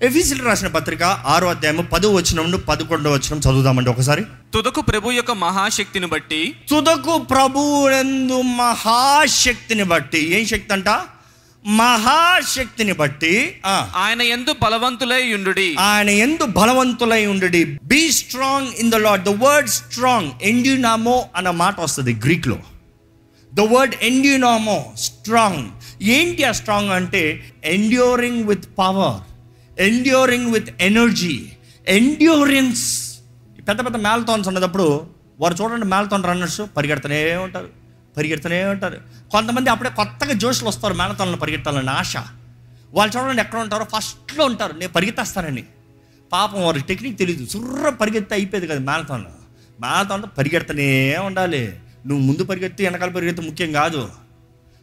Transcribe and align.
ఎఫీసీలు 0.00 0.42
రాసిన 0.44 0.68
పత్రిక 0.68 1.02
ఆరో 1.26 1.46
అధ్యాయం 1.48 1.86
పదో 1.92 2.08
వచనం 2.10 2.42
నుండి 2.44 2.58
పదకొండో 2.66 3.10
వచనం 3.10 3.38
చదువుదామండి 3.38 3.90
ఒకసారి. 3.90 4.22
తుదకు 4.52 4.80
ప్రభు 4.80 5.12
యొక్క 5.12 5.32
మహాశక్తిని 5.38 6.06
బట్టి 6.06 6.40
తుదకు 6.68 7.14
ప్రభువునందు 7.30 8.38
మహాశక్తిని 8.58 9.84
బట్టి 9.84 10.20
ఏం 10.36 10.44
శక్తి 10.46 10.72
అంట? 10.72 10.88
మహాశక్తిని 11.64 12.92
బట్టి 12.92 13.32
ఆయన 13.96 14.22
ఎందు 14.30 14.54
బలవంతులై 14.62 15.22
యుండుడి 15.24 15.68
ఆయన 15.84 16.10
ఎందు 16.18 16.44
బలవంతులై 16.58 17.22
ఉండి 17.26 17.62
be 17.84 18.02
strong 18.12 18.68
in 18.78 18.90
the 18.90 19.00
Lord 19.06 19.24
the 19.24 19.34
word 19.42 19.70
strong 19.70 20.30
ఎండ్యూనామో 20.42 21.16
అన్న 21.36 21.50
మాట 21.50 21.80
వస్తుంది 21.80 22.14
గ్రీక్లో 22.26 22.58
ద 23.52 23.66
వర్డ్ 23.72 23.96
ఎండ్యూనామో 24.02 24.78
స్ట్రాంగ్ 24.96 25.64
ఏంటి 26.10 26.44
ఆ 26.44 26.52
స్ట్రాంగ్ 26.52 26.92
అంటే 26.92 27.24
enduring 27.68 28.44
with 28.44 28.68
power 28.78 29.18
enduring 29.78 30.52
with 30.52 30.82
energy 30.82 31.52
endurance 31.88 33.18
పెద్ద 33.68 33.84
పెద్ద 33.84 33.96
మ్యాలథాన్స్ 33.96 34.48
ఉన్నప్పుడు 34.48 35.06
వారు 35.40 35.54
చూడండి 35.54 35.86
మ్యాలథాన్ 35.86 36.24
రన్నర్స్ 36.24 36.60
పరిగెడుతూనే 36.76 37.36
ఉంటారు 37.36 37.68
పరిగెడుతూనే 38.16 38.64
ఉంటారు. 38.64 39.00
కొంతమంది 39.30 39.70
అప్పుడే 39.70 39.90
కొత్తగా 39.90 40.32
జోష్లు 40.32 40.68
వస్తారు 40.68 40.94
మ్యాలథాన్లో 40.94 41.36
పరిగెత్తాలని 41.36 41.90
ఆశ. 41.90 42.16
వాళ్ళు 42.92 43.18
చూడండి 43.18 43.42
ఎక్కడ 43.42 43.58
ఉంటారో 43.58 43.86
ఫస్ట్లో 43.96 44.44
ఉంటారు. 44.44 44.72
నేను 44.72 44.92
పరిగెత్తేస్తానని. 44.92 45.64
పాపం 46.32 46.64
వారి 46.64 46.80
టెక్నిక్ 46.80 47.18
తెలియదు 47.18 47.46
సుర్ర 47.46 47.88
పరిగెత్తే 47.88 48.34
అయిపోయేది 48.34 48.66
కదా 48.66 48.78
మ్యారథాన్ 48.78 49.24
మ్యారథాన్లో 49.80 50.28
పరిగెడుతూనే 50.38 51.16
ఉండాలి. 51.16 51.80
నువ్వు 52.06 52.24
ముందు 52.24 52.44
పరిగెత్తి 52.44 52.84
వెనకాల 52.84 53.10
పరిగెత్తి 53.10 53.42
ముఖ్యం 53.42 53.72
కాదు. 53.72 54.08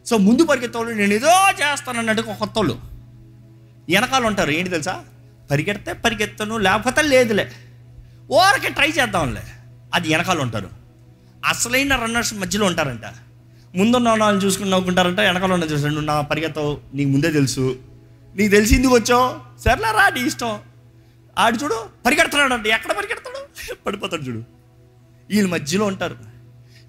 సో 0.06 0.16
ముందు 0.16 0.42
పరిగెత్తే 0.42 0.78
వాళ్ళు 0.78 0.94
నేను 0.94 1.14
ఏదో 1.14 1.50
చేస్తానన్నట్టుగా 1.50 2.34
కొత్త 2.34 2.52
వాళ్ళు 2.56 2.93
వెనకాల 3.88 4.26
ఉంటారు 4.26 4.50
ఏంటి 4.50 4.70
తెలుసా? 4.70 5.04
పరిగెడితే 5.50 5.92
పరిగెత్తను 5.92 6.58
లేకపోతే 6.58 7.02
లేదులే. 7.02 7.50
ఓరకే 8.30 8.68
ట్రై 8.68 8.88
చేద్దాంలే. 8.88 9.42
అది 9.94 10.08
వెనకాల 10.08 10.38
ఉంటారు 10.38 10.68
అసలైన 11.46 11.96
రన్నర్స్ 11.96 12.34
మధ్యలో 12.34 12.66
ఉంటారంట. 12.66 13.02
ముందున్న 13.76 14.08
వాళ్ళని 14.08 14.38
చూసుకుని 14.38 14.70
నవ్వుకుంటారంట 14.70 15.20
వెనకాల 15.20 15.52
ఉన్న 15.52 15.64
చూసాను 15.64 16.00
నా 16.00 16.20
పరిగెత్తవు 16.20 16.80
నీకు 16.94 17.08
ముందే 17.08 17.32
తెలుసు. 17.32 17.78
నీకు 18.36 18.50
తెలిసి 18.50 18.74
ఎందుకు 18.74 18.94
వచ్చావు? 18.94 19.58
సర్లే 19.60 19.92
రా 19.92 20.08
నీ 20.08 20.20
ఇష్టం. 20.26 20.58
ఆడు 21.38 21.56
చూడు 21.56 21.86
పరిగెడుతున్నాడు 22.06 22.54
అంటే 22.54 22.70
ఎక్కడ 22.70 22.92
పరిగెడతాడు 22.92 23.74
పడిపోతాడు 23.86 24.22
చూడు. 24.22 24.44
వీళ్ళ 25.30 25.48
మధ్యలో 25.48 25.86
ఉంటారు. 25.86 26.16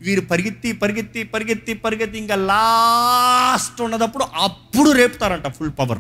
వీరు 0.02 0.22
పరిగెత్తి 0.22 0.72
పరిగెత్తి 0.72 1.24
పరిగెత్తి 1.24 1.74
పరిగెత్తి 1.74 2.18
ఇంకా 2.18 2.36
లాస్ట్ 2.36 3.82
ఉన్నదప్పుడు 3.82 4.26
అప్పుడు 4.34 4.92
రేపుతారంట 4.92 5.48
full 5.48 5.72
power. 5.80 6.00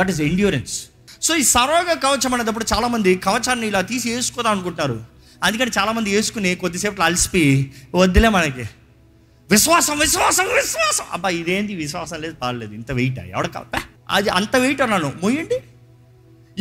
That 0.00 0.10
is 0.10 0.20
endurance 0.20 0.86
so 1.22 1.36
ఈ 1.36 1.42
సరోగ 1.42 1.92
కవచం 1.92 2.34
అనేటప్పుడు 2.34 2.66
చాలామంది 2.74 3.16
కవచాన్ని 3.16 3.66
ఇలా 3.66 3.80
తీసి 3.80 4.14
వేసుకోదాం 4.14 4.52
అనుకుంటారు. 4.52 5.04
అందుకని 5.42 5.70
చాలామంది 5.78 6.16
వేసుకుని 6.16 6.54
కొద్దిసేపు 6.54 7.02
అలసిపోయి 7.02 7.72
వద్దులే 7.94 8.28
మనకి. 8.28 8.62
విశ్వాసం 9.50 9.98
విశ్వాసం 9.98 10.44
విశ్వాసం. 10.44 11.04
అబ్బా 11.12 11.28
ఇదేంటి 11.28 11.74
విశ్వాసం 11.74 12.20
లేదు 12.20 12.34
పాడలేదు. 12.34 12.74
ఇంత 12.74 12.92
వెయిట్ 12.92 13.18
ఎవడ 13.18 13.46
కావా 13.46 13.80
అది 14.10 14.28
అంత 14.28 14.56
వెయిట్ 14.56 14.80
అన్నాను. 14.80 15.12
మొయ్యండి 15.22 15.60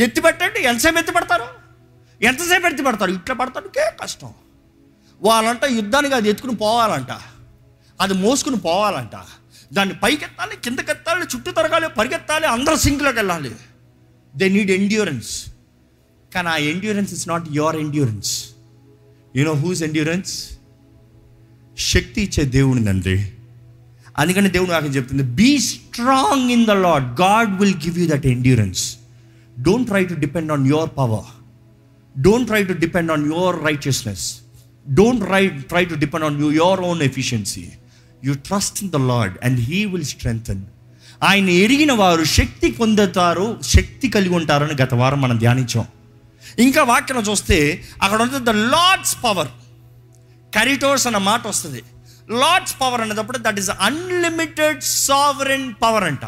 ఎత్తి 0.04 0.22
పెట్టండి. 0.22 0.62
ఎంతసేపు 0.62 0.98
ఎత్తి 0.98 1.14
పెడతారు? 1.14 1.46
ఎంతసేపు 2.22 2.68
ఎత్తి 2.68 2.84
పెడతారు? 2.84 3.12
ఇట్లా 3.12 3.36
పడతాడుకే 3.36 3.92
కష్టం. 4.04 4.34
వాళ్ళంట 5.22 5.66
యుద్ధానికి 5.66 6.16
అది 6.16 6.30
ఎత్తుకుని 6.30 6.56
పోవాలంట. 6.56 7.12
అది 8.02 8.14
మోసుకుని 8.14 8.58
పోవాలంట. 8.58 9.16
దాన్ని 9.72 9.96
పైకెత్తాలి 10.04 10.56
కిందకెత్తాలి 10.66 11.26
చుట్టూ 11.34 11.52
తరగాలి 11.52 11.88
పరిగెత్తాలి 11.98 12.48
అందరూ 12.48 12.76
సింక్లోకి 12.86 13.18
వెళ్ళాలి. 13.18 13.52
దే 14.34 14.46
నీడ్ 14.50 14.72
ఎండ్యూరెన్స్ 14.72 15.32
కానీ 16.32 16.50
ఆ 16.50 16.58
endurance 16.72 17.12
is 17.18 17.26
not 17.30 17.48
your 17.52 17.78
endurance 17.84 18.32
you 19.34 19.44
know 19.44 19.56
whose 19.64 19.82
endurance 19.88 20.34
శక్తి 21.78 22.20
ఇచ్చే 22.22 22.44
దేవుడినండి 22.55 23.16
అందుకని 24.17 24.50
దేవుడు 24.50 24.72
నాకు 24.72 24.92
చెప్తుంది 24.98 25.23
be 25.39 25.50
strong 25.67 26.52
in 26.52 26.66
the 26.66 26.76
Lord 26.86 27.08
God 27.22 27.52
will 27.60 27.78
give 27.86 27.98
you 28.02 28.08
that 28.14 28.28
endurance 28.28 28.84
don't 29.58 29.88
try 29.88 30.04
to 30.05 30.16
depend 30.23 30.52
on 30.52 30.66
your 30.67 30.92
power 30.98 31.28
don't 32.16 32.48
try 32.48 32.61
to 32.64 32.76
depend 32.84 33.11
on 33.11 33.26
your 33.34 33.58
righteousness 33.70 34.26
don't 34.86 35.23
try 35.26 35.44
try 35.72 35.84
to 35.92 35.95
depend 35.95 36.26
on 36.26 36.38
you 36.44 36.49
your 36.54 36.82
own 36.89 37.02
efficiency 37.02 37.66
you 38.26 38.33
trust 38.33 38.83
in 38.83 38.92
the 38.92 38.95
Lord 38.95 39.45
and 39.45 39.60
he 39.60 39.86
will 39.86 40.05
strengthen 40.05 40.64
ఆయన 41.23 41.50
ఎరిగిన 41.50 41.92
వారు 41.92 42.23
శక్తి 42.23 42.72
పొందుతారు 42.72 43.60
శక్తి 43.61 44.10
కలిగి 44.10 44.36
ఉంటారని 44.36 44.76
గత 44.82 44.94
వారం 44.94 45.22
మనం 45.22 45.38
ధ్యానించాం. 45.38 45.86
ఇంకా 46.60 46.83
వాక్యం 46.83 47.20
చూస్తే 47.20 47.83
అక్కడ 48.02 48.22
ఉంటుంది 48.22 48.45
ద 48.45 48.50
లార్డ్స్ 48.50 49.16
పవర్ 49.23 49.48
కరిటోర్స్ 50.55 51.08
అన్న 51.08 51.17
మాట 51.17 51.48
వస్తుంది. 51.48 51.83
లార్డ్స్ 52.30 52.76
పవర్ 52.82 53.02
అనేటప్పుడు 53.02 53.38
that 53.38 53.60
is 53.60 53.70
unlimited 53.70 54.82
sovereign 54.84 55.73
power 55.82 56.04
అంట. 56.04 56.26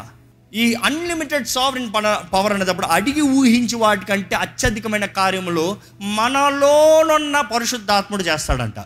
ఈ 0.54 0.74
అన్లిమిటెడ్ 0.74 1.46
సావరెన్ 1.46 1.92
పవర్ 2.32 2.52
అనేటప్పుడు 2.52 2.86
అడిగి 2.86 3.20
ఊహించి 3.20 3.76
వాటికంటే 3.76 4.36
అత్యధికమైన 4.36 5.04
కార్యములు 5.04 5.76
మనలోనున్న 6.02 7.40
పరిశుద్ధాత్ముడు 7.40 8.22
చేస్తాడంట. 8.22 8.80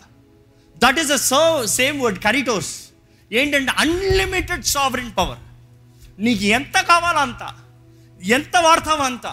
That 0.85 0.99
is 0.99 1.13
a 1.13 1.17
serve 1.17 1.69
same 1.69 2.01
word 2.01 2.19
కరిటోస్. 2.19 2.73
ఏంటంటే 3.33 3.73
అన్లిమిటెడ్ 3.79 4.65
సావరిన్ 4.65 5.11
పవర్ 5.19 5.39
నీకు 6.19 6.43
ఎంత 6.43 6.81
కావాలో 6.81 7.19
అంత 7.19 7.49
ఎంత 8.25 8.57
వాడతావు 8.57 9.03
అంత 9.03 9.33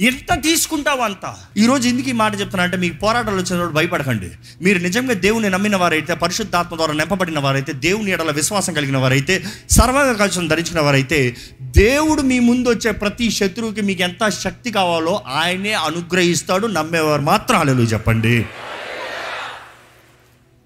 ఎంత 0.00 0.42
తీసుకుంటావు 0.42 1.00
అంత 1.00 1.36
ఈరోజు 1.56 1.88
ఎందుకు 1.88 2.08
ఈ 2.08 2.12
మాట 2.12 2.32
చెప్తున్నా 2.32 2.64
అంటే 2.64 2.76
మీకు 2.76 2.96
పోరాటాలు 2.96 3.36
వచ్చినప్పుడు 3.36 3.74
భయపడకండి. 3.74 4.30
మీరు 4.62 4.78
నిజంగా 4.78 5.12
దేవుని 5.12 5.50
నమ్మిన 5.50 5.76
వారైతే 5.76 6.14
పరిశుద్ధాత్మ 6.14 6.76
ద్వారా 6.76 6.92
నింపబడిన 6.92 7.38
వారైతే 7.38 7.72
దేవుని 7.72 8.10
ఎడల 8.10 8.30
విశ్వాసం 8.30 8.72
కలిగిన 8.72 8.96
వారైతే 8.96 9.44
సర్వంగ 9.70 10.48
ధరించిన 10.48 10.80
వారైతే 10.80 11.36
దేవుడు 11.62 12.22
మీ 12.22 12.38
ముందు 12.38 12.68
వచ్చే 12.68 12.90
ప్రతి 12.90 13.30
శత్రువుకి 13.30 13.80
మీకు 13.80 14.02
ఎంత 14.02 14.28
శక్తి 14.28 14.70
కావాలో 14.70 15.22
ఆయనే 15.26 15.72
అనుగ్రహిస్తాడు 15.72 16.66
నమ్మేవారు 16.66 17.22
మాత్రం 17.22 17.58
అలెలు 17.58 17.82
చెప్పండి. 17.82 18.46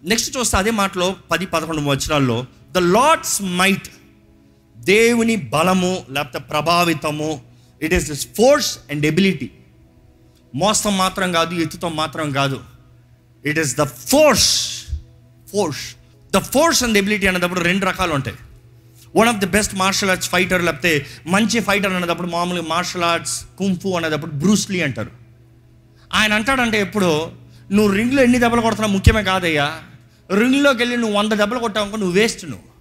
నెక్స్ట్ 0.05 0.37
చూస్తే 0.37 0.57
అదే 0.57 0.71
మాటలో 0.71 1.17
పది 1.31 1.47
పదకొండు 1.47 1.81
వచనాల్లో 1.81 2.47
ద 2.73 2.79
లార్డ్స్ 2.79 3.43
మైట్ 3.43 3.89
దేవుని 4.77 5.37
బలము 5.37 6.07
లేకపోతే 6.11 6.39
ప్రభావితము 6.39 7.43
it 7.83 7.95
is 7.95 8.09
this 8.11 8.27
force 8.27 8.79
and 8.91 9.07
ability 9.07 9.51
మోసం 10.55 10.97
మాత్రం 10.97 11.33
కాదు 11.33 11.55
ఎత్తుతో 11.55 11.89
మాత్రం 11.89 12.31
కాదు. 12.31 12.61
It 13.45 13.59
is 13.59 13.77
the 13.77 13.83
force 13.83 14.51
force 15.53 15.85
the 16.33 16.39
force 16.39 16.85
and 16.85 16.99
ability 16.99 17.27
అనేటప్పుడు 17.27 17.61
రెండు 17.61 17.87
రకాలు 17.87 18.13
ఉంటాయి. 18.13 18.37
One 19.17 19.29
of 19.29 19.37
the 19.37 19.47
best 19.47 19.75
martial 19.75 20.11
arts 20.11 20.31
fighter 20.31 20.65
లేకపోతే 20.65 21.07
మంచి 21.27 21.61
ఫైటర్ 21.61 21.93
అనేటప్పుడు 21.93 22.27
మామూలుగా 22.27 22.67
మార్షల్ 22.67 23.05
ఆర్ట్స్ 23.05 23.45
కుంఫు 23.59 23.89
అనేటప్పుడు 23.89 24.31
బ్రూస్లీ 24.31 24.83
అంటారు. 24.83 25.11
ఆయన 26.13 26.33
అంటాడంటే 26.33 26.81
ఎప్పుడు 26.81 27.33
నువ్వు 27.73 27.95
రింగ్లో 27.97 28.23
ఎన్ని 28.23 28.39
దెబ్బలు 28.39 28.61
కొడుతున్నావు 28.61 28.93
ముఖ్యమే 28.93 29.23
కాదయ్యా. 29.23 29.83
రింగ్లోకి 30.33 30.79
వెళ్ళి 30.79 30.97
నువ్వు 30.97 31.17
వంద 31.17 31.33
దెబ్బలు 31.33 31.59
కొట్టావు 31.59 31.97
నువ్వు 31.97 32.11
వేస్ట్ 32.11 32.45
నువ్వు. 32.45 32.75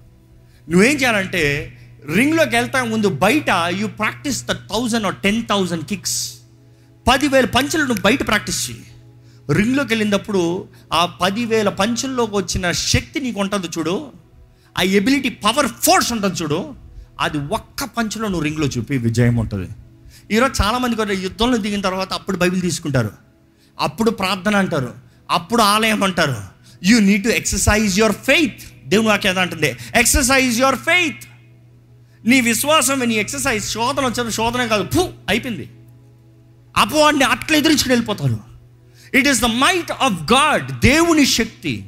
నువ్వేం 0.72 0.96
చేయాలంటే 0.96 1.74
రింగ్లోకి 2.16 2.56
వెళ్తా 2.56 2.84
ముందు 2.84 3.10
బయట 3.10 3.46
you 3.70 3.88
practice 3.88 4.46
the 4.46 4.52
thousand 4.52 5.06
or 5.06 5.16
ten 5.16 5.48
thousand 5.48 5.86
kicks 5.86 6.34
పదివేల 7.08 7.46
పంచులు 7.46 7.84
నువ్వు 7.84 8.02
బయట 8.02 8.28
ప్రాక్టీస్ 8.28 8.70
చేయి 8.70 8.84
రింగ్లోకి 9.54 9.90
వెళ్ళినప్పుడు 9.90 10.68
ఆ 10.94 11.06
పదివేల 11.06 11.70
పంచుల్లోకి 11.70 12.36
వచ్చిన 12.36 12.72
శక్తి 12.72 13.20
నీకు 13.20 13.40
ఉంటుంది 13.40 13.68
చూడు. 13.68 14.12
ఆ 14.78 14.82
ఎబిలిటీ 14.82 15.30
పవర్ 15.30 15.68
ఫోర్స్ 15.68 16.12
ఉంటుంది 16.12 16.36
చూడు. 16.36 16.74
అది 17.20 17.38
ఒక్క 17.38 17.84
పంచులో 17.84 18.28
నువ్వు 18.28 18.44
రింగ్లో 18.44 18.68
చూపి 18.68 18.98
విజయం 18.98 19.36
ఉంటుంది. 19.36 19.70
ఈరోజు 20.32 20.64
చాలామంది 20.64 20.96
కూడా 20.96 21.12
యుద్ధంలో 21.12 21.58
దిగిన 21.58 21.82
తర్వాత 21.82 22.14
అప్పుడు 22.14 22.38
బైబిల్ 22.38 22.62
తీసుకుంటారు. 22.62 23.12
అప్పుడు 23.80 24.12
ప్రార్థన 24.12 24.56
అంటారు. 24.56 24.94
అప్పుడు 25.32 25.62
ఆలయం 25.62 26.04
అంటారు. 26.04 26.53
You 26.84 27.00
need 27.00 27.24
to 27.24 27.30
exercise 27.30 28.00
your 28.00 28.16
faith 28.16 28.88
దేవుని 28.88 29.08
వాక్యం 29.08 29.40
అంటుంది. 29.40 29.78
ఎక్సర్సైజ్ 29.96 30.60
యువర్ 30.60 30.76
ఫెయిత్ 30.76 31.24
నీ 32.26 32.42
విశ్వాసం 32.42 33.00
నీ 33.00 33.16
ఎక్సర్సైజ్ 33.16 33.66
శోధన 33.66 34.06
వచ్చిన 34.06 34.30
శోధన 34.30 34.66
కాదు. 34.66 34.88
ఫు 34.94 35.10
అయిపోయింది. 35.30 35.70
అపవాడిని 36.78 37.24
అట్లా 37.24 37.58
ఎదిరించుకుని 37.58 37.92
వెళ్ళిపోతారు 37.92 38.40
it 39.14 39.28
is 39.28 39.42
the 39.42 39.46
might 39.46 39.92
of 39.92 40.34
God 40.34 40.80
దేవుని 40.80 41.26
శక్తి. 41.26 41.86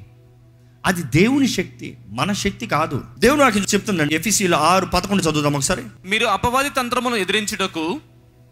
అది 0.86 1.04
దేవుని 1.04 1.48
శక్తి 1.48 1.98
మన 2.08 2.34
శక్తి 2.34 2.68
కాదు. 2.68 3.04
దేవుని 3.20 3.42
వాక్యం 3.42 3.64
చెప్తుందండి. 3.64 4.16
ఎఫీసీలో 4.16 4.58
ఆరు 4.58 4.86
పదకొండు 4.86 5.24
చదువుదాం 5.24 5.54
ఒకసారి. 5.54 5.82
మీరు 6.06 6.26
అపవాది 6.26 6.70
తంత్రమును 6.70 7.16
ఎదిరించుటకు 7.16 8.02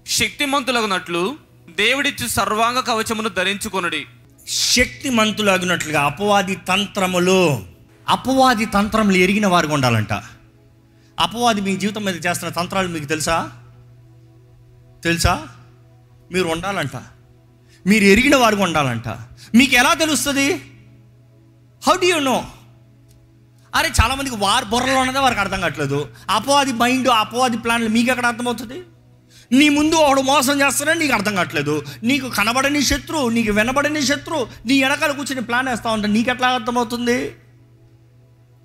శక్తిమంతులగునట్లు 0.08 1.36
దేవుడిచ్చు 1.78 2.28
సర్వాంగ 2.28 2.80
కవచమును 2.80 3.30
ధరించుకొనుడి. 3.30 4.06
శక్తిమంతులగినట్లుగా 4.48 6.02
అపవాది 6.02 6.56
తంత్రములు 6.56 7.66
అపవాది 8.10 8.66
తంత్రములు 8.66 9.16
ఎరిగిన 9.16 9.48
వారికి 9.48 9.74
ఉండాలంట. 9.74 10.14
అపవాది 11.20 11.62
మీ 11.62 11.76
జీవితం 11.76 12.04
మీద 12.04 12.26
చేస్తున్న 12.26 12.54
తంత్రాలు 12.54 12.88
మీకు 12.88 13.06
తెలుసా? 13.06 13.52
తెలుసా? 15.04 15.48
మీరు 16.32 16.48
ఉండాలంట. 16.48 16.96
మీరు 17.88 18.04
ఎరిగిన 18.04 18.36
వారికి 18.36 18.62
ఉండాలంట. 18.62 19.08
మీకు 19.56 19.76
ఎలా 19.76 19.94
తెలుస్తుంది? 19.94 20.54
హౌ 21.88 21.96
డు 21.96 22.06
యూ 22.06 22.20
నో 22.20 22.46
అరే 23.76 23.90
చాలామందికి 24.04 24.36
వారి 24.36 24.66
బుర్రలో 24.66 25.00
ఉన్నదే 25.00 25.20
వారికి 25.20 25.42
అర్థం 25.42 25.60
కావట్లేదు. 25.60 26.10
అపవాది 26.30 26.74
మైండ్ 26.74 27.08
అపవాది 27.08 27.58
ప్లాన్లు 27.58 27.90
మీకు 27.90 28.12
ఎక్కడ 28.12 28.26
అర్థమవుతుంది? 28.26 28.82
నీ 29.52 29.70
ముందు 29.70 29.96
వాడు 29.96 30.22
మోసం 30.22 30.62
చేస్తానని 30.62 31.00
నీకు 31.00 31.14
అర్థం 31.14 31.36
కావట్లేదు. 31.36 31.86
నీకు 32.04 32.30
కనబడని 32.30 32.82
శత్రువు 32.82 33.30
నీకు 33.30 33.52
వినబడని 33.52 34.02
శత్రువు 34.02 34.48
నీ 34.66 34.84
వెనకాల 34.84 35.12
కూర్చొని 35.12 35.42
ప్లాన్ 35.42 35.68
వేస్తా 35.68 35.92
ఉంటే 35.92 36.08
నీకు 36.08 36.30
ఎట్లా 36.30 36.48
అర్థమవుతుంది? 36.48 37.26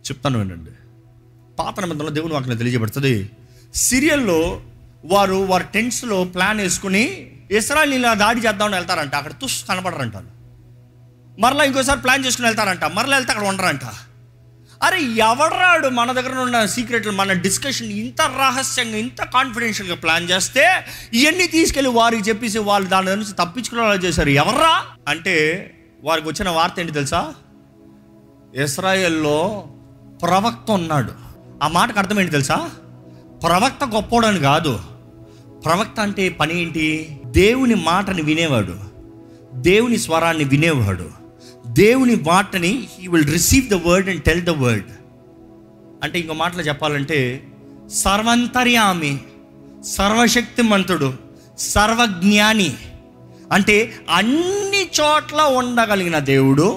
చెప్తాను 0.08 0.38
వినండి. 0.38 0.70
పాత 1.58 1.80
నిబంధనలో 1.80 2.10
దేవుని 2.10 2.34
వాక్యం 2.34 2.56
తెలియజేయబడుతుంది. 2.56 3.30
సిరియల్లో 3.74 4.60
వారు 5.04 5.34
వారి 5.34 5.64
టెంట్స్లో 5.74 6.24
ప్లాన్ 6.24 6.58
వేసుకుని 6.58 7.30
ఇస్రాయల్ 7.50 7.94
ఇలా 7.94 8.14
దాడి 8.14 8.40
చేద్దామని 8.40 8.74
వెళ్తారంట. 8.74 9.14
అక్కడ 9.14 9.32
తుస్ 9.32 9.68
కనబడరంట. 9.68 10.12
మరలా 11.38 11.64
ఇంకోసారి 11.64 12.00
ప్లాన్ 12.00 12.26
చేసుకుని 12.26 12.46
వెళ్తారంట. 12.48 12.84
మరలా 12.84 13.16
వెళ్తే 13.16 13.32
అక్కడ 13.32 13.48
ఉండరంట. 13.48 13.80
అరే 14.82 15.02
ఎవడరాడు 15.02 15.88
మన 15.88 16.12
దగ్గర 16.12 16.38
ఉన్న 16.38 16.66
సీక్రెట్లు 16.66 17.12
మన 17.12 17.32
డిస్కషన్ 17.32 17.92
ఇంత 17.92 18.22
రహస్యంగా 18.22 18.96
ఇంత 18.96 19.22
కాన్ఫిడెన్షియల్గా 19.22 19.96
ప్లాన్ 19.96 20.30
చేస్తే 20.30 20.84
ఇవన్నీ 21.14 21.46
తీసుకెళ్ళి 21.46 21.90
వారికి 21.90 22.28
చెప్పేసి 22.28 22.58
వాళ్ళు 22.58 22.88
దాని 22.88 23.06
నుంచి 23.06 23.32
తప్పించుకునేలా 23.32 23.94
చేశారు. 23.94 24.28
ఎవర్రా? 24.28 24.82
అంటే 25.08 25.70
వారికి 26.04 26.28
వచ్చిన 26.28 26.48
వార్త 26.48 26.80
ఏంటి 26.80 26.92
తెలుసా? 26.92 27.34
ఇస్రాయెల్లో 28.62 29.66
ప్రవక్త 30.22 30.70
ఉన్నాడు. 30.70 31.12
ఆ 31.62 31.68
మాటకు 31.68 31.98
అర్థం 31.98 32.20
ఏంటి 32.20 32.32
తెలుసా? 32.32 32.70
ప్రవక్త 33.42 33.84
గొప్పోడని 33.84 34.38
కాదు. 34.38 34.80
ప్రవక్త 35.64 36.00
అంటే 36.00 36.28
పని 36.28 36.62
ఏంటి? 36.62 37.20
దేవుని 37.26 37.74
మాటని 37.74 38.22
వినేవాడు. 38.22 38.76
దేవుని 39.54 39.98
స్వరాన్ని 39.98 40.44
వినేవాడు. 40.44 41.27
దేవుని 41.78 42.14
మాటని 42.28 42.72
he 42.92 43.04
will 43.08 43.30
receive 43.32 43.66
the 43.68 43.76
word 43.86 44.08
and 44.10 44.22
tell 44.22 44.44
the 44.44 44.52
word 44.62 44.90
అంటే 46.04 46.16
ఇంకో 46.18 46.34
మాటలు 46.34 46.62
చెప్పాలంటే 46.62 47.18
సర్వంతర్యామి 48.02 49.12
సర్వశక్తిమంతుడు 49.94 51.08
సర్వజ్ఞాని 51.68 52.70
అంటే 53.52 53.76
అన్ని 54.10 54.82
చోట్ల 54.98 55.40
ఉండగలిగిన 55.58 56.18
దేవుడు 56.28 56.68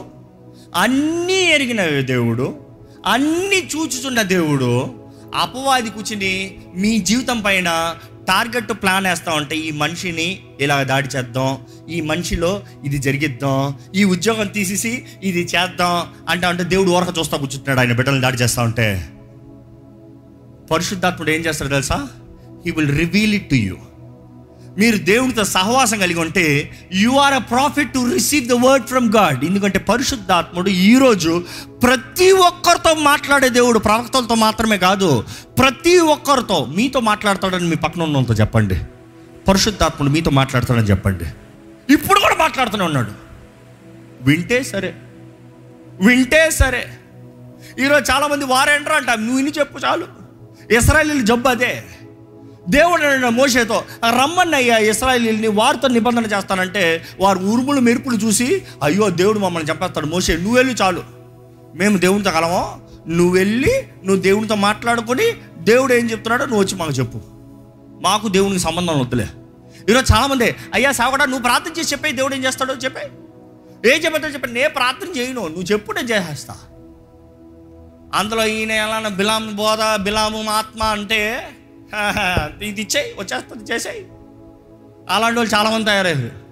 అన్నీ 0.76 1.40
ఎరిగిన 1.56 1.82
దేవుడు 2.12 2.48
అన్నీ 3.06 3.60
చూచుచున్న 3.74 4.22
దేవుడు 4.32 4.72
అపవాది 5.36 5.90
కూర్చుని 5.90 6.34
మీ 6.76 6.92
జీవితం 7.00 7.38
పైన 7.42 7.70
టార్గెట్ 8.28 8.74
ప్లాన్ 8.82 9.06
వేస్తా 9.06 9.34
ఉంటే 9.34 9.58
ఈ 9.58 9.72
మనిషిని 9.72 10.40
ఇలా 10.60 10.84
దాడి 10.84 11.08
చేద్దాం 11.08 11.58
ఈ 11.90 12.02
మనిషిలో 12.02 12.64
ఇది 12.86 12.98
జరిగిద్దాం 12.98 13.78
ఈ 13.96 14.04
ఉద్యోగం 14.04 14.48
తీసేసి 14.48 15.06
ఇది 15.24 15.42
చేద్దాం 15.42 16.08
అంటే 16.30 16.48
అంటే 16.48 16.64
దేవుడు 16.64 16.92
ఓరక 16.92 17.20
చూస్తా 17.20 17.38
కూర్చుంటున్నాడు 17.38 17.80
ఆయన 17.80 17.94
బిడ్డలను 17.94 18.22
దాడి 18.22 18.38
చేస్తా 18.38 18.64
ఉంటే. 18.64 19.10
పరిశుద్ధాత్ముడు 20.72 21.30
ఏం 21.30 21.42
చేస్తాడు 21.42 21.70
తెలుసా? 21.70 22.08
He 22.66 22.72
will 22.72 22.98
reveal 22.98 23.34
it 23.34 23.50
to 23.50 23.56
you 23.56 23.78
మీరు 24.78 24.98
దేవునితో 24.98 25.44
సహవాసం 25.44 26.00
కలిగి 26.00 26.20
ఉంటే 26.20 26.72
you 26.94 27.12
are 27.12 27.34
a 27.34 27.38
prophet 27.38 27.94
to 27.94 28.12
receive 28.14 28.48
the 28.48 28.52
word 28.52 28.86
from 28.86 29.14
God 29.16 29.46
ఎందుకంటే 29.46 29.80
పరిశుద్ధాత్ముడు 29.80 30.70
ఈరోజు 30.70 31.44
ప్రతి 31.84 32.32
ఒక్కరితో 32.32 32.94
మాట్లాడే 32.94 33.50
దేవుడు 33.50 33.80
ప్రవక్తలతో 33.80 34.36
మాత్రమే 34.36 34.78
కాదు 34.78 35.24
ప్రతి 35.60 35.98
ఒక్కరితో 35.98 36.66
మీతో 36.66 37.00
మాట్లాడతాడని 37.00 37.70
మీ 37.70 37.76
పక్కన 37.76 38.04
ఉన్నంతో 38.04 38.34
చెప్పండి. 38.34 38.76
పరిశుద్ధాత్ముడు 39.48 40.12
మీతో 40.12 40.32
మాట్లాడతాడని 40.32 40.86
చెప్పండి. 40.86 41.26
ఇప్పుడు 41.94 42.20
కూడా 42.20 42.36
మాట్లాడుతూనే 42.36 42.84
ఉన్నాడు. 42.84 43.12
వింటే 44.22 44.64
సరే. 44.64 44.96
వింటే 46.02 46.50
సరే. 46.52 46.88
ఈరోజు 47.80 48.12
చాలామంది 48.12 48.46
వారేంటారు 48.46 48.96
అంట 48.96 49.10
నువ్వు 49.10 49.40
ఇన్ని 49.40 49.54
చెప్పు 49.60 49.80
చాలు. 49.86 50.08
ఇస్రాయలీల 50.74 51.24
జబ్బు 51.24 51.50
అదే. 51.50 51.84
దేవుడు 52.70 53.04
అన్నాడు 53.04 53.34
మోషేతో 53.34 53.84
రమ్మన్నయ్యా 54.10 54.78
ఇస్రాయలీని 54.78 55.48
వారితో 55.48 55.88
నిబంధన 55.88 56.26
చేస్తానంటే 56.26 57.06
వారు 57.20 57.40
ఉరుములు 57.40 57.82
మెరుపులు 57.82 58.18
చూసి 58.18 58.64
అయ్యో 58.84 59.10
దేవుడు 59.10 59.40
మమ్మల్ని 59.40 59.70
చెప్పేస్తాడు 59.70 60.06
మోసే 60.06 60.38
నువ్వు 60.38 60.56
వెళ్ళి 60.56 60.74
చాలు. 60.74 61.04
మేము 61.76 61.98
దేవునితో 61.98 62.32
కలము. 62.32 62.82
నువ్వు 63.08 63.34
వెళ్ళి 63.36 63.88
నువ్వు 64.06 64.22
దేవునితో 64.22 64.56
మాట్లాడుకొని 64.56 65.24
దేవుడు 65.58 65.94
ఏం 65.94 66.12
చెప్తున్నాడో 66.12 66.46
నువ్వు 66.46 66.64
వచ్చి 66.64 66.76
మాకు 66.76 66.92
చెప్పు. 66.92 67.20
మాకు 68.02 68.28
దేవునికి 68.28 68.60
సంబంధం 68.60 69.00
వద్దులే. 69.00 69.28
ఈరోజు 69.90 70.14
చాలామంది 70.14 70.56
అయ్యా 70.74 70.92
సాగుడా 70.92 71.26
నువ్వు 71.26 71.44
ప్రార్థన 71.44 71.80
చేసి 71.80 71.92
చెప్పే 71.92 72.12
దేవుడు 72.12 72.36
ఏం 72.36 72.46
చేస్తాడో 72.46 72.74
చెప్పే? 72.74 73.12
ఏం 73.90 74.02
చెప్పాడో 74.06 74.28
చెప్పి? 74.28 74.52
నేను 74.52 74.70
ప్రార్థన 74.70 75.20
చేయను 75.20 75.42
నువ్వు 75.42 75.64
చెప్పు 75.64 75.92
నేను 75.92 76.08
చేసేస్తా. 76.08 76.56
అందులో 78.14 78.46
ఈయన 78.46 78.72
ఎలా 78.72 79.10
బిలాము 79.10 79.52
బోధ 79.52 80.02
బిలాము 80.02 80.50
ఆత్మ 80.50 80.84
అంటే 80.84 81.50
ఇది 82.64 82.82
ఇచ్చేయి 82.82 83.14
వచ్చేస్తుంది 83.20 83.74
చేసేయి. 83.74 84.06
అలాంటి 85.10 85.38
వాళ్ళు 85.38 85.56
చాలామంది 85.56 85.86
తయారయ్యారు. 85.86 86.52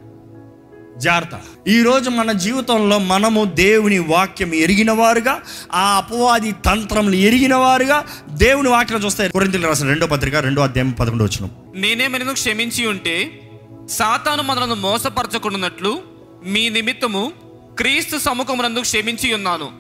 జాగ్రత్త. 1.00 1.42
ఈరోజు 1.68 2.10
మన 2.10 2.32
జీవితంలో 2.32 3.00
మనము 3.00 3.46
దేవుని 3.46 4.00
వాక్యం 4.00 4.54
ఎరిగిన 4.54 4.92
వారుగా 4.92 5.42
ఆ 5.74 5.98
అపవాది 5.98 6.52
తంత్రములు 6.52 7.16
ఎరిగిన 7.16 7.56
వారుగా 7.56 8.06
దేవుని 8.30 8.70
వాక్యం 8.70 9.06
చూస్తే 9.06 9.30
కొరింతలు 9.30 9.68
రాసిన 9.68 9.88
రెండో 9.88 10.08
పత్రిక 10.08 10.36
రెండో 10.36 10.62
అధ్యాయం 10.62 10.92
పదకొండు 10.92 11.24
వచ్చిన 11.24 11.50
నేనేమైనా 11.76 12.32
క్షమించి 12.32 12.88
ఉంటే 12.88 13.42
సాతాను 13.90 14.44
మనలను 14.44 14.76
మోసపరచకుండానట్లు 14.76 16.02
మీ 16.46 16.70
నిమిత్తము 16.70 17.32
క్రీస్తు 17.78 18.18
సముఖమునందు 18.18 18.80
క్షమించి 18.80 19.34
ఉన్నాను. 19.34 19.72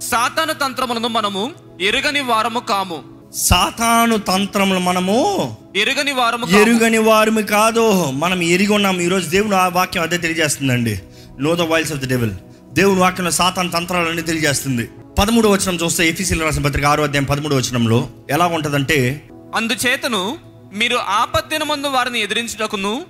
సాతాను 0.00 0.52
తంత్రములను 0.52 1.08
మనము 1.08 1.52
ఎరుగని 1.80 2.20
వారము 2.20 2.58
కాము. 2.58 3.19
సాతాను 3.34 4.18
తంత్రములు 4.18 4.78
మనము 4.78 5.56
ఎరుగని 5.76 6.12
వారము. 6.12 6.46
ఎరుగని 6.46 6.98
వారిని 6.98 7.42
కాదు. 7.42 8.10
మనం 8.10 8.42
ఎరిగి 8.42 8.72
ఉన్నాం. 8.72 9.00
ఈరోజు 9.00 9.28
దేవుని 9.28 9.54
ఆ 9.54 9.68
వాక్యం 9.68 10.02
అదే 10.02 10.16
తెలియజేస్తుందండి. 10.16 11.00
Know 11.40 11.54
the 11.54 11.60
voice 11.60 11.92
of 11.92 12.00
the 12.00 12.08
devil 12.08 12.30
దేవుని 12.72 13.00
వాక్యంలో 13.00 13.30
సాతాన్ 13.30 13.72
తంత్రాలన్నీ 13.72 14.22
తెలియజేస్తుంది. 14.22 14.90
పదమూడు 15.18 15.48
వచనం 15.48 15.74
చూస్తే 15.74 16.08
ఎఫీసీల 16.08 16.44
రాసిన 16.44 16.66
పత్రిక 16.66 16.84
ఆరో 16.84 17.04
అధ్యాయం 17.04 17.24
పదమూడు 17.24 17.54
వచనంలో 17.54 18.08
ఎలా 18.30 18.46
ఉంటుందంటే 18.46 19.28
అందుచేతను 19.54 20.38
మీరు 20.74 20.96
ఆపత్తిన 20.96 21.62
మందు 21.62 21.86
వారిని 21.86 22.20
ఎదిరించుటకును 22.20 23.02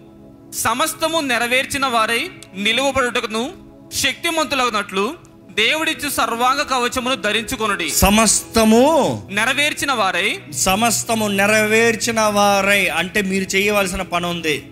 సమస్తము 0.55 1.21
నెరవేర్చిన 1.21 1.87
వారై 1.87 2.31
నిలువబడుటకును 2.57 3.51
శక్తిమంతులగినట్లు 3.93 5.30
దేవుడిచ్చు 5.55 6.11
సర్వాంగ 6.11 6.63
కవచమును 6.63 7.15
ధరించుకొనుడి. 7.15 7.91
సమస్తము 7.91 9.23
నెరవేర్చిన 9.31 9.93
వారై. 9.93 10.39
సమస్తము 10.53 11.29
నెరవేర్చిన 11.29 12.21
వారై. 12.21 12.87
అంటే 12.87 13.23
మీరు 13.23 13.57
చేయవలసిన 13.57 14.03
పని 14.03 14.27
ఉంది 14.27 14.65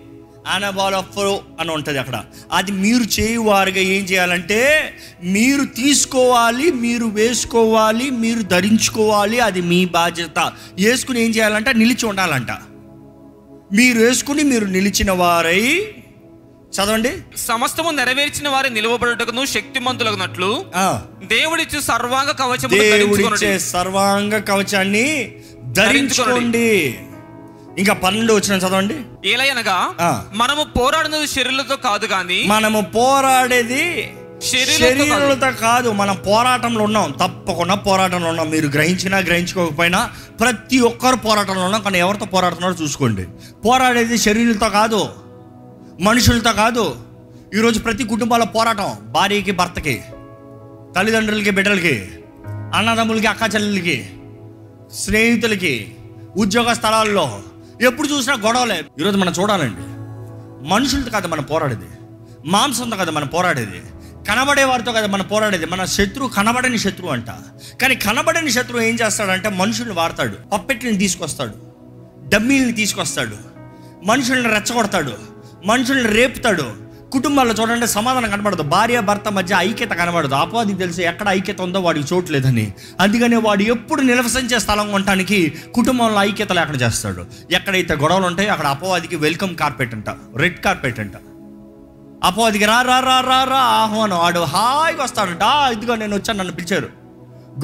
అనబాలఫ్రో 0.46 1.42
అని 1.60 1.70
ఉంటుంది 1.70 1.98
అక్కడ. 1.98 2.24
అది 2.52 2.72
మీరు 2.72 3.20
చేయువారుగా 3.20 3.78
ఏం 3.78 4.04
చేయాలంటే 4.04 4.94
మీరు 5.24 5.64
తీసుకోవాలి 5.64 6.70
మీరు 6.70 7.06
వేసుకోవాలి 7.06 8.10
మీరు 8.10 8.42
ధరించుకోవాలి 8.42 9.40
అది 9.40 9.60
మీ 9.60 9.84
బాధ్యత. 9.84 10.38
వేసుకుని 10.72 11.24
ఏం 11.24 11.30
చేయాలంటే? 11.30 11.72
నిలిచి 11.72 12.06
ఉండాలంట. 12.06 12.50
మీరు 13.72 13.98
వేసుకుని 13.98 14.42
మీరు 14.42 14.64
నిలిచిన 14.64 15.10
వారై 15.10 15.94
చదవండి. 16.72 17.10
సమస్తము 17.36 17.90
నెరవేర్చిన 17.90 18.48
వారి 18.48 18.70
నిలువబడుటకును 18.70 19.46
శక్తిమంతులగినట్లు 19.46 20.64
ఆ, 20.74 21.02
దేవుడిచ్చు 21.22 21.80
సర్వాంగ 21.80 22.30
కవచమును 22.30 22.82
దేవుడిచ్చే 22.82 23.58
సర్వాంగ 23.58 24.38
కవచాన్ని 24.38 25.06
ధరించుకోండి 25.72 26.98
ఇంకా 27.78 27.92
పన్నెండు 27.94 28.34
వచ్చిన 28.34 28.56
చదవండి. 28.58 29.28
ఏలయనగా. 29.28 29.94
మనము 30.34 30.64
పోరాడినది 30.64 31.26
శరీరులతో 31.26 31.76
కాదు 31.76 32.06
గాని 32.06 32.44
మనము 32.46 32.80
పోరాడేది 32.80 33.84
శరీరులతో 34.42 34.88
కాదు. 34.88 34.98
శరీరాలతో 34.98 35.50
కాదు 35.60 35.90
మనం 35.90 36.16
పోరాటంలో 36.16 36.84
ఉన్నాం. 36.84 37.10
తప్పకుండా 37.10 37.74
పోరాటంలో 37.74 38.28
ఉన్నాం. 38.28 38.50
మీరు 38.50 38.68
గ్రహించినా 38.68 39.18
గ్రహించుకోకపోయినా 39.18 40.10
ప్రతి 40.40 40.78
ఒక్కరు 40.80 41.16
పోరాటంలో 41.16 41.64
ఉన్నాం. 41.64 41.82
కానీ 41.82 41.98
ఎవరితో 41.98 42.26
పోరాడుతున్నారో 42.26 42.76
చూసుకోండి. 42.82 43.24
పోరాడేది 43.64 44.18
శరీరాలతో 44.18 44.68
కాదు. 44.68 45.08
మనుషులతో 46.00 46.52
కాదు. 46.52 46.96
ఈరోజు 47.54 47.78
ప్రతి 47.78 48.04
కుటుంబాల 48.04 48.42
పోరాటం 48.42 48.96
భార్యకి 49.02 49.50
భర్తకి 49.50 50.02
తల్లిదండ్రులకి 50.96 51.50
బిడ్డలకి 51.50 52.10
అన్నదమ్ములకి 52.48 53.26
అక్క 53.26 53.54
చెల్లెలకి 53.54 54.10
స్నేహితులకి 54.92 55.96
ఉద్యోగ 56.36 56.72
స్థలాల్లో 56.72 57.42
ఎప్పుడు 57.80 58.08
చూసినా 58.08 58.34
గొడవలే. 58.34 58.84
ఈరోజు 59.00 59.16
మనం 59.16 59.32
చూడాలండి. 59.40 59.80
మనుషులతో 60.68 61.10
కాదు 61.10 61.26
మనం 61.26 61.42
పోరాడేది. 61.42 61.86
మాంసంతో 62.44 62.96
కదా 62.96 63.12
మనం 63.12 63.26
పోరాడేది. 63.26 63.82
కనబడే 64.28 64.64
వారితో 64.64 64.92
కదా 64.92 65.06
మనం 65.06 65.24
పోరాడేది. 65.24 65.66
మన 65.66 65.84
శత్రువు 65.84 66.28
కనబడని 66.28 66.78
శత్రువు 66.78 67.12
అంట. 67.12 67.30
కానీ 67.82 67.94
కనబడని 67.94 68.50
శత్రువు 68.50 68.82
ఏం 68.82 68.94
చేస్తాడంటే 68.94 69.48
మనుషుల్ని 69.48 69.94
వాడతాడు. 69.94 70.48
పప్పెట్లను 70.48 70.98
తీసుకొస్తాడు. 70.98 71.54
డమ్మీల్ని 72.28 72.72
తీసుకొస్తాడు. 72.72 73.36
మనుషుల్ని 74.04 74.50
రెచ్చగొడతాడు. 74.50 75.37
మనుషుల్ని 75.68 76.12
రేపుతాడు. 76.12 76.88
కుటుంబాల్లో 77.12 77.54
చూడండి 77.54 77.86
సమాధానం 77.86 78.30
కనబడదు. 78.30 78.62
భార్య 78.62 79.00
భర్త 79.00 79.28
మధ్య 79.28 79.54
ఐక్యత 79.58 79.90
కనబడదు. 79.90 80.34
అపవాదికి 80.34 80.78
తెలిసి 80.78 81.02
ఎక్కడ 81.02 81.26
ఐక్యత 81.28 81.60
ఉందో 81.60 81.80
వాడికి 81.80 82.14
చోట్లేదని 82.14 82.72
అందుకనే 83.00 83.36
వాడు 83.36 83.62
ఎప్పుడు 83.62 84.00
నివసించే 84.00 84.58
స్థలం 84.58 84.92
ఉండటానికి 84.92 85.52
కుటుంబంలో 85.74 86.22
ఐక్యత 86.22 86.52
లేకుండా 86.52 86.86
చేస్తాడు. 86.86 87.26
ఎక్కడైతే 87.50 87.94
గొడవలు 87.94 88.26
ఉంటాయో 88.26 88.52
అక్కడ 88.52 88.66
అపవాదికి 88.66 89.16
వెల్కమ్ 89.16 89.54
కార్పెట్ 89.54 89.94
అంట 89.94 90.10
రెడ్ 90.36 90.58
కార్పెట్ 90.60 91.00
అంట. 91.00 91.12
అపవాదికి 92.24 92.64
రా 92.64 92.82
రా 92.82 93.00
రా 93.00 93.20
రా 93.20 93.44
రా 93.44 93.58
ఆహ్వానం 93.58 94.18
వాడు 94.18 94.40
హాయిగా 94.40 95.04
వస్తాడంట. 95.04 95.72
ఇదిగో 95.72 95.94
నేను 95.94 96.16
వచ్చాను 96.16 96.38
నన్ను 96.38 96.52
పిలిచారు. 96.52 96.88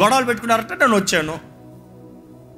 గొడవలు 0.02 0.24
పెట్టుకున్నారంటే 0.24 0.74
నేను 0.74 0.96
వచ్చాను. 0.96 1.53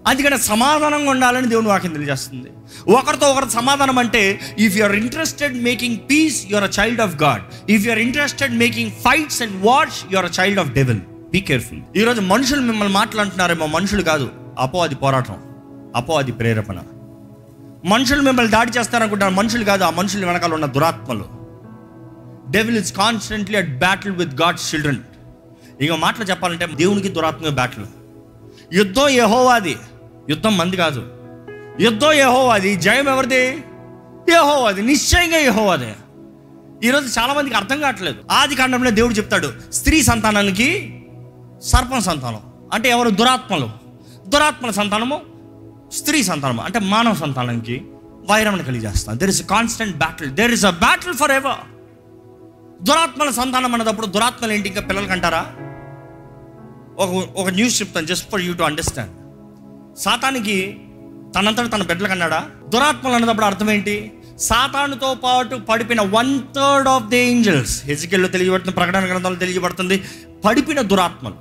అందుకని 0.07 0.39
సమాధానంగా 0.39 1.11
ఉండాలని 1.11 1.49
దేవుని 1.49 1.69
వాక్యం 1.69 1.93
తెలియజేస్తుంది. 1.93 2.51
ఒకరితో 2.93 3.27
ఒకరు 3.27 3.49
సమాధానం 3.49 3.99
అంటే 3.99 4.41
if 4.59 4.77
you 4.77 4.85
are 4.85 4.93
interested 4.93 5.65
making 5.65 5.97
peace 6.11 6.47
you're 6.51 6.79
a 6.79 6.85
child 6.85 7.01
of 7.01 7.23
God 7.23 7.71
if 7.71 7.87
you 7.87 7.91
are 7.91 7.99
interested 7.99 8.59
making 8.59 8.91
fights 8.91 9.43
and 9.43 9.67
wars 9.67 10.05
you're 10.13 10.27
a 10.27 10.45
child 10.45 10.61
of 10.61 10.73
devil 10.73 10.99
be 11.33 11.41
careful 11.41 11.81
ఈరోజు 11.97 12.21
మనుషులు 12.21 12.61
మిమ్మల్ని 12.61 12.95
మాట్లాడుతున్నారేమో 12.95 13.67
మనుషులు 13.67 14.03
కాదు. 14.03 14.31
అపో 14.59 14.83
అది 14.83 14.95
పోరాటం. 14.95 15.37
అపో 15.97 16.19
అది 16.19 16.33
ప్రేరేపణ. 16.33 16.79
మనుషులు 17.85 18.23
మిమ్మల్ని 18.23 18.53
దాడి 18.53 18.79
చేస్తారనుకుంటారు 18.79 19.35
మనుషులు 19.35 19.65
కాదు. 19.65 19.85
ఆ 19.85 19.91
మనుషుల 19.91 20.27
వెనకాల 20.27 20.55
ఉన్న 20.55 20.67
దురాత్మలు. 20.67 21.25
Devil 22.51 22.79
is 22.79 22.93
constantly 22.93 23.59
at 23.59 23.79
battle 23.79 24.13
with 24.13 24.43
God's 24.43 24.75
children 24.75 24.99
ఇక 25.81 25.93
మాటలు 25.93 26.25
చెప్పాలంటే 26.25 26.67
దేవునికి 26.67 27.09
దురాత్మ 27.09 27.49
బ్యాటిల్ 27.49 27.85
యుద్ధం 28.73 29.09
యహోవాది. 29.09 29.77
యుద్ధం 30.31 30.57
మంది 30.57 30.77
కాదు. 30.77 31.07
యుద్ధం 31.81 32.13
యెహోవాది 32.13 32.77
జయం 32.77 33.09
ఎవరిది? 33.09 33.65
యెహోవాది 34.29 34.83
నిశ్చయంగా 34.83 35.37
యెహోవాదే. 35.37 35.95
ఈరోజు 36.85 37.21
చాలా 37.21 37.35
మందికి 37.35 37.57
అర్థం 37.57 37.81
కావట్లేదు. 37.81 38.17
ఆది 38.31 38.55
కాండంలో 38.55 38.91
దేవుడు 38.91 39.15
చెప్తాడు 39.15 39.53
స్త్రీ 39.73 40.03
సంతానానికి 40.03 41.01
సర్పం 41.63 42.01
సంతానం. 42.01 42.41
అంటే 42.73 42.89
ఎవరు? 42.89 43.11
దురాత్మలు. 43.11 43.71
దురాత్మల 44.29 44.71
సంతానము 44.71 45.21
స్త్రీ 45.93 46.23
సంతానము. 46.23 46.63
అంటే 46.63 46.79
మానవ 46.79 47.15
సంతానానికి 47.15 47.85
వైరమణ 48.31 48.61
కలిగజేస్తాను 48.61 49.19
there 49.19 49.31
is 49.31 49.43
constant 49.43 49.97
battle 49.97 50.31
there 50.31 50.53
is 50.53 50.65
a 50.65 50.71
battle 50.71 51.15
forever 51.31 51.77
దురాత్మల 52.85 53.31
సంతానం 53.31 53.75
అన్నదప్పుడు 53.75 54.07
దురాత్మలు 54.07 54.53
ఏంటి? 54.53 54.69
ఇంకా 54.69 54.81
పిల్లలకి 54.81 55.13
అంటారా? 55.13 55.47
ఒక 56.99 57.39
ఒక 57.39 57.49
న్యూస్ 57.49 57.81
చెప్తాను 57.81 58.07
just 58.07 58.31
for 58.31 58.41
you 58.41 58.55
to 58.55 58.63
understand 58.63 59.13
సాతానికి 59.97 60.57
తనంతట 61.35 61.73
తన 61.73 61.83
బిడ్డలకు 61.83 62.13
అన్నాడా 62.13 62.41
దురాత్మలు 62.69 63.15
అన్నదప్పుడు 63.15 63.47
అర్థం 63.47 63.71
ఏంటి 63.71 63.95
సాతానుతో 64.39 65.15
పాటు 65.15 65.57
పడిపిన 65.69 66.01
one 66.11 66.41
third 66.55 66.89
of 66.89 67.09
the 67.09 67.17
angels 67.17 67.85
హెజికల్లో 67.85 68.29
తెలియబడుతుంది 68.29 68.77
ప్రకటన 68.77 69.05
గ్రంథంలో 69.05 69.39
తెలియబడుతుంది 69.39 69.97
పడిపిన 70.45 70.81
దురాత్మలు. 70.81 71.37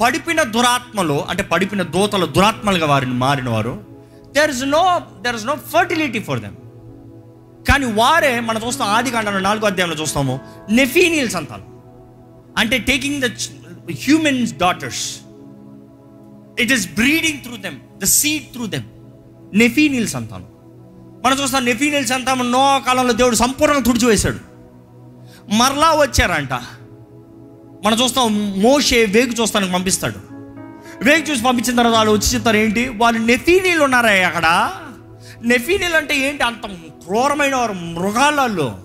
పడిపిన 0.00 0.42
దురాత్మలు 0.42 1.24
అంటే 1.30 1.42
పడిపిన 1.42 1.82
దూతలు 1.82 2.26
దురాత్మలుగా 2.26 2.86
వారిని 2.86 3.12
మారిన 3.14 3.48
వారు 3.48 3.74
there 4.34 4.50
is 4.50 4.64
no 4.68 4.82
there 5.20 5.36
is 5.36 5.46
no 5.46 5.54
fertility 5.72 6.18
for 6.18 6.40
them 6.40 6.56
కానీ 7.68 7.92
వారే 7.92 8.40
మనం 8.40 8.66
చూస్తాం 8.66 8.88
ఆది 8.88 9.10
కాండంలో 9.10 9.40
నాలుగో 9.40 9.66
అధ్యాయంలో 9.66 9.96
చూస్తాము 10.00 10.34
నెఫీనియల్ 10.70 11.30
సంతానం 11.30 11.68
అంటే 12.58 12.78
taking 12.88 13.20
the 13.20 13.28
humans 14.02 14.54
daughters 14.54 15.04
it 16.60 16.72
is 16.72 16.94
breeding 16.94 17.38
through 17.38 17.56
them 17.56 17.98
the 17.98 18.04
seed 18.04 18.52
through 18.52 18.66
them 18.66 18.82
నెఫీనిల్స్ 19.54 20.12
సంతానం. 20.12 20.44
మనం 21.24 21.42
చూస్తాం 21.42 21.64
నెఫీనిల్స్ 21.64 22.10
సంతానం 22.10 22.52
నో 22.52 22.82
కాలంలో 22.86 23.12
దేవుడు 23.12 23.34
సంపూర్ణంగా 23.34 23.82
తుడిచివేశాడు. 23.82 24.38
మరలా 25.54 25.90
వచ్చారంట. 25.90 26.52
మనం 27.84 28.04
చూస్తాం 28.04 28.60
మోషే 28.62 29.04
వేగు 29.04 29.32
చూస్తానికి 29.32 29.72
పంపిస్తాడు. 29.72 30.14
వేగు 31.04 31.22
చూసి 31.22 31.42
పంపించిన 31.42 31.76
తర్వాత 31.76 31.94
వాళ్ళు 31.94 32.12
వచ్చి 32.12 32.34
చెప్తారు 32.34 32.56
ఏంటి? 32.56 32.88
వాళ్ళు 32.88 33.20
నెఫీనీలు 33.20 33.84
ఉన్నారా 33.84 34.26
అక్కడ? 34.26 34.72
నెఫీనీలు 35.44 35.96
అంటే 35.96 36.28
ఏంటి? 36.28 36.44
అంత 36.44 36.66
క్రూరమైన 37.06 37.56
వారు 37.56 37.72
మృగాలలో 37.72 38.78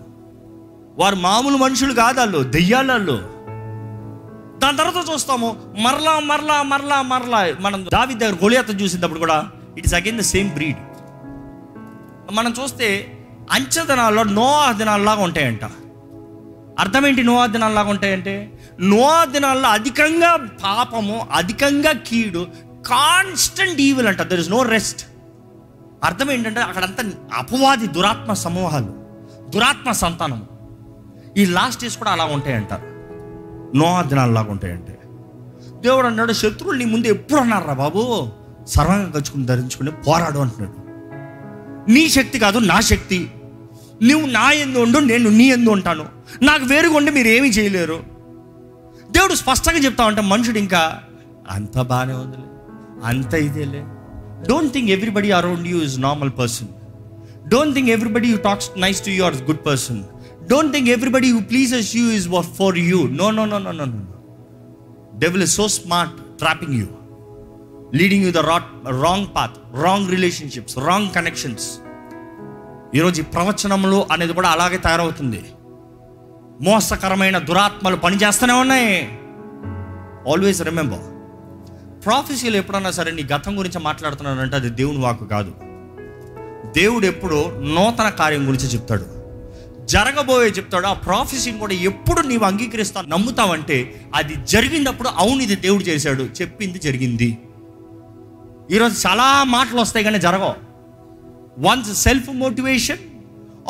వారు 0.98 1.16
మామూలు 1.16 1.58
మనుషులు 1.58 1.94
కాదు 1.94 2.20
వాళ్ళు 2.20 2.44
దెయ్యాలలో 2.44 3.38
దాని 4.62 4.78
తర్వాత 4.78 5.01
చూస్తాము 5.12 5.50
మరలా 5.86 6.13
మరలా 6.30 6.58
మరలా 6.72 6.98
మరలా. 7.01 7.42
మనం 7.66 7.80
దావి 7.94 8.13
దగ్గర 8.13 8.36
గొలియాత 8.44 8.82
చూసినప్పుడు 8.82 9.20
కూడా 9.20 9.38
it 9.78 9.86
is 9.88 9.96
again 10.00 10.18
the 10.18 10.25
same 10.34 10.50
breed 10.50 10.80
మనం 12.32 12.51
చూస్తే 12.60 12.88
అంచె 13.56 13.84
దినాల్లో 13.86 14.24
నోవా 14.24 14.66
దినాల్లాగా 14.80 15.22
ఉంటాయంట. 15.28 15.63
అర్థం 16.80 17.04
ఏంటి 17.08 17.24
నోవా 17.24 17.46
దినాల్లాగా 17.46 17.89
ఉంటాయంటే? 17.89 18.34
నోవా 18.82 19.25
దినాల్లో 19.25 19.70
అధికంగా 19.70 20.32
పాపము 20.63 21.28
అధికంగా 21.39 21.92
కీడు 22.10 22.44
కాన్స్టెంట్ 22.92 23.82
ఈవిల్ 23.88 24.08
అంట. 24.08 24.22
దర్ 24.22 24.39
ఇస్ 24.39 24.51
నో 24.56 24.62
రెస్ట్ 24.75 25.01
అర్థం 26.08 26.32
ఏంటంటే 26.32 26.62
అక్కడంతా 26.62 27.04
అపవాది 27.38 27.88
దురాత్మ 27.88 28.34
సమూహాలు 28.46 28.94
దురాత్మ 29.56 29.92
సంతానం 30.04 30.42
ఈ 31.38 31.46
లాస్ట్ 31.58 31.82
డేస్ 31.82 31.98
కూడా 31.98 32.12
అలా 32.12 32.25
ఉంటాయంటారు 32.36 32.86
నోవా 33.76 34.46
ఉంటాయంటే. 34.50 35.00
దేవుడు 35.82 36.08
అన్నాడు 36.08 36.34
శత్రువులు 36.34 36.78
నీ 36.78 36.86
ముందు 36.86 37.08
ఎప్పుడు 37.08 37.40
అన్నారా 37.40 37.74
బాబు? 37.74 38.28
సర్వంగా 38.68 39.10
కలుచుకుని 39.10 39.46
ధరించుకుని 39.46 39.92
పోరాడు 39.92 40.40
అంటున్నాడు. 40.40 40.90
నీ 41.92 42.10
శక్తి 42.10 42.40
కాదు 42.40 42.58
నా 42.58 42.80
శక్తి. 42.80 43.32
నువ్వు 44.04 44.28
నా 44.28 44.52
ఎందు 44.52 44.80
ఉండు 44.80 45.00
నేను 45.00 45.30
నీ 45.30 45.44
ఎందు 45.44 45.70
ఉంటాను. 45.70 46.06
నాకు 46.42 46.66
వేరుగా 46.66 46.98
ఉండి 46.98 47.12
మీరు 47.12 47.28
ఏమీ 47.28 47.50
చేయలేరు. 47.50 48.04
దేవుడు 49.12 49.34
స్పష్టంగా 49.34 49.78
చెప్తా 49.78 50.06
ఉంటే 50.06 50.22
మనుషుడు 50.22 50.58
ఇంకా 50.58 51.00
అంత 51.52 51.82
బాగానే 51.82 52.14
ఉందిలే 52.14 52.44
అంత 53.04 53.34
ఇదేలే. 53.34 53.84
Don't 54.50 54.74
think 54.74 54.92
everybody 54.92 55.32
around 55.32 55.68
you 55.68 55.82
is 55.82 56.00
normal 56.00 56.32
person 56.40 56.68
don't 57.50 57.76
think 57.76 57.90
everybody 57.90 58.28
you 58.28 58.38
talks 58.38 58.70
nice 58.78 59.06
to 59.06 59.10
you 59.10 59.24
are 59.24 59.36
good 59.36 59.66
person 59.66 60.04
don't 60.50 60.74
think 60.74 60.89
everybody 60.89 61.32
who 61.32 61.39
pleases 61.39 61.96
you 61.96 62.12
is 62.12 62.27
for 62.58 62.77
you 62.77 63.08
no 63.08 63.32
no 63.32 63.46
no 63.46 63.58
no 63.58 63.72
no 63.72 63.86
no 63.86 64.01
devil 65.20 65.44
is 65.44 65.56
so 65.56 65.68
smart 65.68 66.13
trapping 66.38 66.74
you 66.74 66.88
leading 67.98 68.25
you 68.25 68.32
the 68.32 68.38
rot 68.38 68.88
wrong 68.88 69.27
path 69.36 69.84
wrong 69.84 70.10
relationships 70.10 70.77
wrong 70.77 71.12
connections 71.12 71.79
ఈరోజు 72.96 73.22
ఈ 73.22 73.24
ప్రవచనములు 73.24 74.06
అనేది 74.12 74.34
కూడా 74.34 74.50
అలాగే 74.50 74.77
తయారవుతుంది. 74.77 75.44
మోసకరమైన 76.62 77.38
దురాత్మలు 77.38 77.96
పనిచేస్తూనే 77.96 78.53
ఉన్నాయి. 78.53 79.20
ఆల్వేస్ 80.32 80.62
రిమెంబర్ 80.62 81.06
ప్రాఫెసీలు 82.06 82.58
ఎప్పుడన్నా 82.58 82.91
సరే 82.91 83.12
నీ 83.12 83.24
గతం 83.24 83.60
గురించి 83.60 83.79
మాట్లాడుతున్నానంటే 83.79 84.56
అది 84.56 84.70
దేవుని 84.70 84.98
వాకు 84.98 85.25
కాదు. 85.25 85.51
దేవుడు 86.79 87.06
ఎప్పుడు 87.06 87.60
నూతన 87.60 88.10
కార్యం 88.10 88.48
గురించి 88.48 88.68
చెప్తాడు. 88.68 89.19
జరగబోయే 89.93 90.50
చెప్తాడు. 90.58 90.86
ఆ 90.91 90.96
ప్రాఫెసీని 91.05 91.60
కూడా 91.63 91.75
ఎప్పుడు 91.89 92.22
నీవు 92.29 92.46
అంగీకరిస్తా 92.50 93.00
నమ్ముతావంటే 93.13 93.77
అది 94.19 94.34
జరిగినప్పుడు 94.53 95.10
అవును 95.22 95.41
ఇది 95.48 95.55
దేవుడు 95.65 95.84
చేశాడు 95.89 96.24
చెప్పింది 96.39 96.79
జరిగింది. 96.88 97.29
ఈరోజు 98.75 98.96
చాలా 99.05 99.27
మాటలు 99.55 99.79
వస్తాయి 99.81 100.05
కానీ 100.08 100.19
జరగవు. 100.27 100.55
One's 101.67 101.91
self 102.05 102.29
motivation 102.43 103.01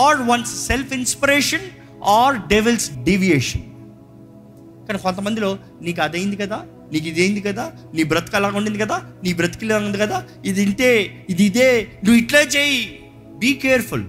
or 0.05 0.19
one's 0.31 0.53
self 0.67 0.91
inspiration 0.99 1.65
or 2.17 2.35
devil's 2.53 2.89
deviation 3.07 3.65
కానీ 4.87 4.99
కొంతమందిలో 5.05 5.49
నీకు 5.85 6.01
అదైంది 6.07 6.37
కదా 6.43 6.59
నీకు 6.93 7.07
ఇదేంది 7.11 7.41
కదా 7.47 7.65
నీ 7.95 8.03
బ్రతుకు 8.11 8.35
అలాగ 8.39 8.57
ఉండింది 8.59 8.79
కదా 8.83 8.97
నీ 9.23 9.31
బ్రతుకు 9.39 9.63
ఇలా 9.65 9.75
ఉంది 9.87 9.99
కదా 10.03 10.17
ఇది 10.49 10.61
ఇంతే 10.67 10.89
ఇది 11.31 11.43
ఇదే 11.49 11.67
నువ్వు 12.03 12.19
ఇట్లా 12.23 12.41
చేయి. 12.55 12.79
బీ 13.41 13.51
కేర్ఫుల్ 13.63 14.05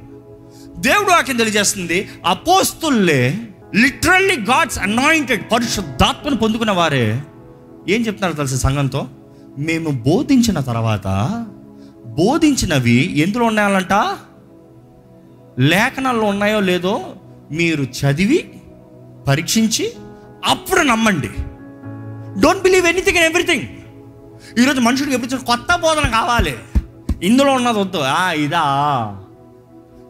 దేవుడు 0.81 1.11
వాక్యం 1.11 1.37
తెలియజేస్తుంది 1.37 2.09
అపోస్తుల్లే 2.27 3.39
లిటరల్లీ 3.75 4.37
గాడ్స్ 4.37 4.79
అనాయింటెడ్ 4.79 5.43
పరిశుద్ధాత్మను 5.53 6.37
పొందుకున్న 6.37 6.71
వారే. 6.71 7.23
ఏం 7.89 8.07
చెప్తున్నారు 8.07 8.33
తెలుసు 8.33 8.57
సంఘంతో? 8.57 9.07
మేము 9.59 9.91
బోధించిన 9.91 10.61
తర్వాత 10.61 11.07
బోధించినవి 12.07 13.19
ఎందులో 13.19 13.45
ఉన్నాయాలంట 13.45 13.93
లేఖనాల్లో 15.59 16.27
ఉన్నాయో 16.27 16.61
లేదో 16.61 17.01
మీరు 17.51 17.83
చదివి 17.83 18.51
పరీక్షించి 19.29 19.93
అప్పుడు 20.45 20.81
నమ్మండి. 20.81 21.31
Don't 22.41 22.63
believe 22.63 22.87
anything 22.87 23.19
and 23.19 23.29
everything 23.29 23.67
ఈరోజు 24.63 24.81
మనుషుడికి 24.81 25.17
ఎప్పుడు 25.17 25.37
కొత్త 25.37 25.77
బోధన 25.77 26.09
కావాలి? 26.09 26.55
ఇందులో 27.23 27.53
ఉన్నది 27.53 27.79
వద్దు. 27.79 27.99
ఇదా 28.43 28.65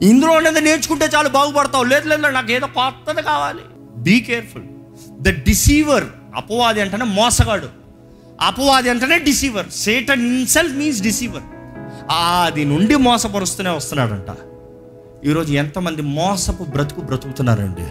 ఇందులో 0.03 0.33
ఉన్నది 0.33 0.61
నేర్చుకుంటే 0.61 1.07
చాలు 1.07 1.29
బాగుపడతావు. 1.29 1.85
లేదు 1.85 2.09
లేదు 2.09 2.21
నాకు 2.21 2.53
ఏదో 2.53 2.67
కొత్తది 2.67 3.23
కావాలి. 3.23 3.65
బీ 3.97 4.21
కేర్ఫుల్ 4.21 4.65
ద 5.21 5.29
డిసీవర్ 5.29 6.05
అపవాది 6.35 6.81
అంటేనే 6.81 7.05
మోసగాడు. 7.05 7.69
అపవాది 8.41 8.91
అంటేనే 8.91 9.19
deceiver 9.19 9.69
Satan 9.71 10.23
in self 10.27 10.75
means 10.75 11.03
deceiver 11.03 11.43
అది 12.11 12.65
నుండి 12.65 12.97
మోసపరుస్తూనే 12.97 13.71
వస్తున్నాడంట. 13.71 14.31
ఈరోజు 15.29 15.53
ఎంతమంది 15.53 16.03
మోసపు 16.03 16.65
బ్రతుకు 16.65 17.01
బ్రతుకుతున్నారండి? 17.01 17.89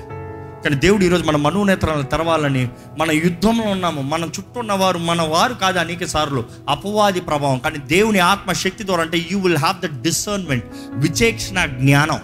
కానీ 0.64 0.76
దేవుడు 0.76 1.04
ఈరోజు 1.04 1.24
మన 1.24 1.36
మనోనేత్రాలను 1.36 2.04
తెరవాలని 2.04 2.70
మన 2.98 3.12
యుద్ధంలో 3.12 3.72
ఉన్నాము. 3.72 4.02
మన 4.02 4.24
చుట్టూ 4.24 4.60
ఉన్నవారు 4.60 4.98
మన 4.98 5.22
వారు 5.22 5.54
కాదు 5.54 5.80
అనేక 5.80 6.06
సార్లు 6.06 6.46
అపవాది 6.70 7.22
ప్రభావం. 7.22 7.60
కానీ 7.60 7.78
దేవుని 7.78 8.20
ఆత్మ 8.20 8.52
శక్తి 8.52 8.86
ద్వారా 8.86 9.02
అంటే 9.02 9.28
you 9.32 9.40
will 9.40 9.58
have 9.58 9.82
the 9.82 10.02
discernment 10.02 10.66
విచేక్షణ 10.92 11.66
జ్ఞానం. 11.66 12.20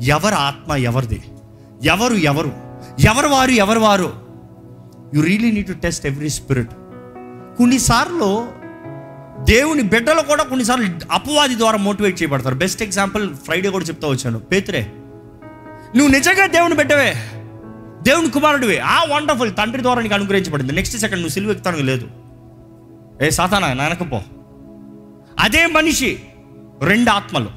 ఎవరు 0.00 0.34
ఆత్మ 0.34 0.72
ఎవరిది? 0.72 1.22
ఎవరు 1.84 2.14
ఎవరు? 2.14 2.52
ఎవరు 3.00 3.26
వారు? 3.26 3.50
ఎవరు 3.50 3.78
వారు? 3.78 4.12
You 5.14 5.22
really 5.22 5.52
need 5.52 5.66
to 5.66 5.72
test 5.72 6.06
every 6.06 6.28
spirit 6.28 6.70
కొన్నిసార్లు 7.58 8.48
దేవుని 9.40 9.82
బిడ్డలు 9.82 10.20
కూడా 10.20 10.44
కొన్నిసార్లు 10.44 10.86
అపవాది 11.12 11.54
ద్వారా 11.54 11.76
మోటివేట్ 11.76 12.22
చేయబడతారు. 12.22 12.54
బెస్ట్ 12.54 12.82
ఎగ్జాంపుల్ 12.82 13.34
ఫ్రైడే 13.34 13.68
కూడా 13.68 13.84
చెప్తా 13.84 14.08
వచ్చాను. 14.08 14.38
పేతురే 14.38 14.92
నువ్వు 15.96 16.12
నిజంగా 16.12 16.46
దేవుని 16.46 16.74
బిడ్డవే. 16.74 17.14
దేవుని 18.02 18.30
కుమారుడివే. 18.30 18.78
ఆ 18.78 19.04
వండర్ఫుల్ 19.04 19.56
తండ్రి 19.56 19.82
ద్వారా 19.82 20.02
నీకు 20.02 20.14
అనుగ్రహించబడింది. 20.14 20.72
నెక్స్ట్ 20.72 20.96
సెకండ్ 20.96 21.18
నువ్వు 21.18 21.32
సిలువ 21.32 21.50
ఎక్కుతానికి 21.50 21.82
లేదు. 21.82 22.08
ఏ 23.22 23.30
సాతానా 23.30 23.66
వెనకపో 23.66 24.20
అదే 25.38 25.66
మనిషి 25.66 26.22
రెండు 26.82 27.10
ఆత్మలు. 27.10 27.50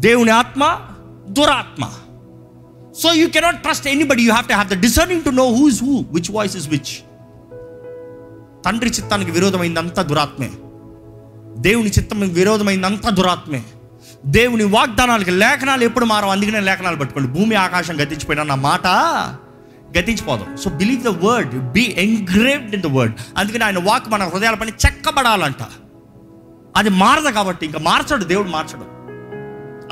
దేవుని 0.00 0.30
ఆత్మ 0.30 0.80
దురాత్మ. 1.28 1.90
So 2.98 3.12
you 3.12 3.28
cannot 3.28 3.62
trust 3.62 3.88
anybody 3.88 4.22
you 4.22 4.32
have 4.32 4.48
to 4.48 4.52
have 4.52 4.68
the 4.68 4.80
discerning 4.80 5.22
to 5.22 5.30
know 5.30 5.54
who 5.54 5.68
is 5.68 5.84
who 5.84 6.04
which 6.12 6.30
voice 6.30 6.56
is 6.56 6.68
which 6.68 6.94
తండ్రి 8.66 8.90
చిత్తానికి 8.90 9.30
విరోధమైందంతా 9.30 10.02
దురాత్మే. 10.02 10.50
దేవుని 11.58 11.90
చిత్తం 11.90 12.20
విరోధమైందంతా 12.20 13.10
దురాత్మే. 13.10 13.64
దేవుని 14.26 14.64
వాగ్దానాలకి 14.64 15.30
లేఖనాలు 15.30 15.84
ఎప్పుడు 15.84 16.04
మారం 16.04 16.28
అందుకనే 16.28 16.60
లేఖనాలు 16.60 16.96
పట్టుకోండి. 16.96 17.28
భూమి 17.28 17.54
ఆకాశం 17.54 17.94
గతించిపోయినా 17.94 18.42
నా 18.42 18.54
మాట 18.54 18.86
గతించిపోదాం. 19.98 20.56
So 20.56 20.70
believe 20.70 21.02
the 21.02 21.08
word 21.08 21.72
be 21.72 21.94
engraved 21.98 22.74
in 22.74 22.82
the 22.82 22.86
word 22.86 23.14
అందుకని 23.36 23.64
ఆయన 23.64 23.78
వాక్ 23.78 24.08
మన 24.08 24.24
హృదయాల 24.24 24.54
పని 24.54 24.72
చెక్కబడాలంట. 24.86 25.62
అది 26.76 26.88
మారదు 26.88 27.28
కాబట్టి 27.28 27.66
ఇంకా 27.66 27.78
మార్చడు 27.78 28.24
దేవుడు 28.24 28.48
మార్చడు. 28.48 28.94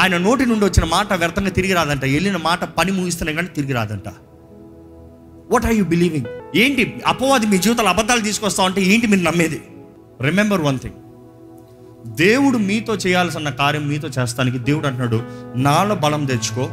ఆయన 0.03 0.17
నోటి 0.17 0.47
నుండి 0.47 0.65
వచ్చిన 0.65 0.85
మాట 0.85 1.12
వ్యర్థంగా 1.12 1.49
తిరిగి 1.49 1.73
రాదంట. 1.73 2.05
వెళ్ళిన 2.05 2.37
మాట 2.37 2.65
పని 2.65 2.93
ముగిస్తున్నాయి 2.93 3.37
కానీ 3.37 3.49
తిరిగి 3.49 3.73
రాదంట. 3.73 4.09
వాట్ 5.51 5.65
ఆర్ 5.65 5.75
యూ 5.75 5.85
బిలీవింగ్ 5.85 6.57
ఏంటి? 6.57 7.03
అపవాది 7.07 7.47
మీ 7.47 7.59
జీవితాలు 7.59 7.89
అబద్ధాలు 7.89 8.21
తీసుకొస్తా 8.21 8.62
ఉంటే 8.62 8.83
ఏంటి 8.83 9.07
మీరు 9.07 9.23
నమ్మేది? 9.23 9.62
రిమెంబర్ 10.23 10.61
వన్ 10.61 10.79
థింగ్ 10.79 10.95
దేవుడు 12.06 12.59
మీతో 12.59 12.94
చేయాల్సిన 12.94 13.49
కార్యం 13.49 13.88
మీతో 13.88 14.09
చేస్తానికి 14.09 14.59
దేవుడు 14.59 14.87
అంటున్నాడు 14.87 15.23
నాలో 15.56 15.94
బలం 15.94 16.25
తెచ్చుకో 16.25 16.68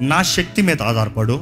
నా 0.00 0.22
శక్తి 0.22 0.62
మీద 0.62 0.82
ఆధారపడు 0.82 1.40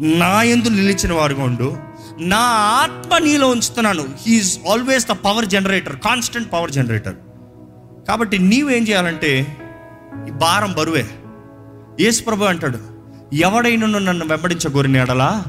నా 0.00 0.42
ఎందు 0.42 0.68
నిలిచిన 0.68 1.12
వారుగా 1.12 1.42
ఉండు 1.42 1.76
నా 2.20 2.40
ఆత్మ 2.82 3.18
నీలో 3.18 3.48
ఉంచుతున్నాను. 3.48 4.04
He is 4.26 4.58
always 4.70 5.06
the 5.06 5.10
power 5.10 5.46
generator 5.46 5.96
constant 5.96 6.52
power 6.52 6.70
generator 6.70 7.14
కాబట్టి 8.08 8.38
నీవేం 8.38 8.82
చేయాలంటే 8.88 9.56
ఈ 10.28 10.30
భారం 10.30 10.72
బరువే. 10.72 11.06
యేసు 12.00 12.22
ప్రభు 12.22 12.44
అంటాడు 12.44 12.78
ఎవడైనా 13.32 13.86
నన్ను 13.86 14.26
వెంబడించగోరిన 14.26 14.96
ఎడలా 14.96 15.44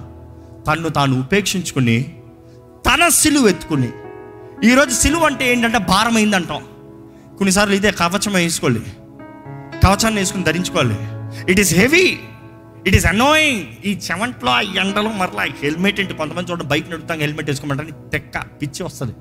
తన్ను 0.67 0.89
తాను 0.89 1.19
ఉపేక్షించుకుని 1.19 2.15
తన 2.85 3.07
సిలువ 3.07 3.47
ఎత్తుకుని. 3.47 3.89
ఈరోజు 4.63 4.93
సిలువ 4.93 5.25
అంటే 5.25 5.51
ఏంటంటే 5.51 5.77
భారమైందంటాం. 5.77 6.63
కొన్నిసార్లు 7.38 7.75
ఇదే 7.75 7.92
కవచం 7.92 8.34
వేసుకోవాలి 8.34 8.82
కవచాన్ని 9.84 10.22
వేసుకుని 10.22 10.44
ధరించుకోవాలి. 10.44 10.98
It 11.51 11.60
is 11.60 11.75
heavy 11.75 12.20
it 12.88 12.96
is 12.96 13.06
annoying 13.06 13.63
ఈ 13.86 14.00
చెమంట్లో 14.12 14.51
ఆ 14.51 14.62
ఎండలో 14.62 15.12
మరలా 15.12 15.43
హెల్మెట్ 15.43 16.00
ఏంటి? 16.00 16.13
కొంతమంది 16.13 16.52
చూడండి 16.52 16.65
బైక్ 16.65 16.89
నడుపుతాం 16.89 17.19
హెల్మెట్ 17.19 17.50
వేసుకోమంటారని 17.50 18.10
తెక్క 18.10 18.38
పిచ్చి 18.38 18.84
వస్తుంది. 18.84 19.13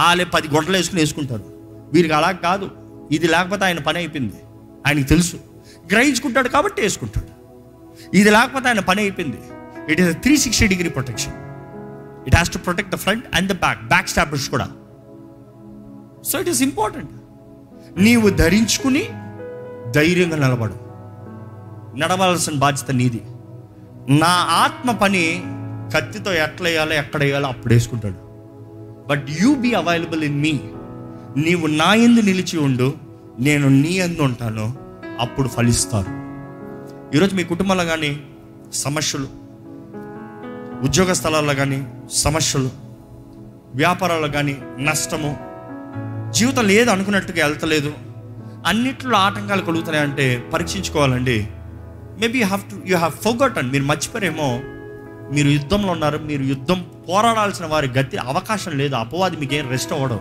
వాళ్ళే 0.00 0.24
పది 0.24 0.48
గొడవలు 0.48 0.76
వేసుకుని 0.76 1.00
వేసుకుంటారు. 1.00 1.44
వీరికి 1.94 2.14
అలా 2.14 2.32
కాదు. 2.32 2.70
ఇది 3.12 3.28
లేకపోతే 3.28 3.64
ఆయన 3.64 3.78
పని 3.78 3.98
అయిపోయింది. 3.98 4.34
ఆయనకి 4.86 5.04
తెలుసు. 5.04 5.36
గ్రహించుకుంటాడు 5.92 6.48
కాబట్టి 6.48 6.82
వేసుకుంటాడు. 6.82 7.26
ఇది 8.16 8.30
లేకపోతే 8.30 8.68
ఆయన 8.68 8.80
పని 8.80 9.00
అయిపోయింది. 9.00 9.36
It 9.92 10.00
is 10.00 10.16
three 10.16 10.36
sixty 10.36 10.66
degree 10.66 10.88
protection 10.88 11.32
it 12.26 12.34
has 12.34 12.50
to 12.50 12.58
protect 12.58 12.92
the 12.92 12.96
front 12.96 13.24
and 13.34 13.52
the 13.52 13.52
back 13.52 13.88
back 13.88 14.08
establish 14.08 14.48
కూడా. 14.48 14.68
సో 16.24 16.40
ఇట్ 16.40 16.48
ఈస్ 16.48 16.62
ఇంపార్టెంట్ 16.62 17.10
నీవు 17.98 18.30
ధరించుకుని 18.30 19.08
ధైర్యంగా 19.92 20.36
నిలబడు 20.36 20.74
నడవాల్సిన 21.96 22.58
బాధ్యత 22.58 22.90
నీది. 22.90 23.22
నా 24.08 24.32
ఆత్మ 24.50 24.90
పని 24.92 25.42
కత్తితో 25.94 26.32
ఎట్లా 26.32 26.68
వేయాలో 26.68 26.94
ఎక్కడ 26.94 27.20
వేయాలో 27.20 27.48
అప్పుడు 27.48 27.74
వేసుకుంటాడు. 27.74 28.14
But 29.08 29.26
you 29.40 29.54
be 29.54 29.72
available 29.72 30.24
in 30.24 30.40
me 30.40 30.60
నీవు 31.36 31.66
నా 31.66 31.94
ఎందు 31.94 32.20
నిలిచి 32.20 32.58
ఉండు. 32.58 32.94
నేను 33.40 33.68
నీ 33.68 33.92
ఎందు 33.92 34.22
ఉంటాను. 34.22 34.74
అప్పుడు 35.20 35.48
ఫలిస్తారు. 35.48 36.24
ఈరోజు 37.16 37.34
మీ 37.34 37.44
కుటుంబంలో 37.44 37.84
కానీ 37.84 38.22
సమస్యలు 38.72 39.28
ఉద్యోగ 40.82 41.12
స్థలాల్లో 41.12 41.54
కానీ 41.54 41.86
సమస్యలు 42.12 42.70
వ్యాపారాల్లో 43.74 44.28
కానీ 44.28 44.58
నష్టము 44.78 45.53
జీవితం 46.34 46.66
లేదు 46.66 46.90
అనుకున్నట్టుగా 46.90 47.46
వెళ్తలేదు. 47.46 47.92
అన్నిట్లో 48.66 49.18
ఆటంకాలు 49.18 49.62
కలుగుతున్నాయంటే 49.62 50.50
పరీక్షించుకోవాలండి. 50.54 51.48
Maybe 52.20 52.38
you 52.38 52.46
have 52.46 52.62
to 52.70 52.76
you 52.86 52.96
have 52.96 53.12
forgotten 53.12 53.70
మీరు 53.70 53.84
మర్చిపోయారేమో 53.84 54.60
మీరు 55.32 55.48
యుద్ధంలో 55.48 55.92
ఉన్నారు. 55.92 56.18
మీరు 56.18 56.42
యుద్ధం 56.42 56.86
పోరాడాల్సిన 57.08 57.66
వారి 57.66 57.88
గతి 57.88 58.16
అవకాశం 58.16 58.72
లేదు. 58.72 58.94
అపవాది 58.94 59.36
మీకేం 59.36 59.70
రెస్ట్ 59.70 59.92
అవ్వడం. 59.92 60.20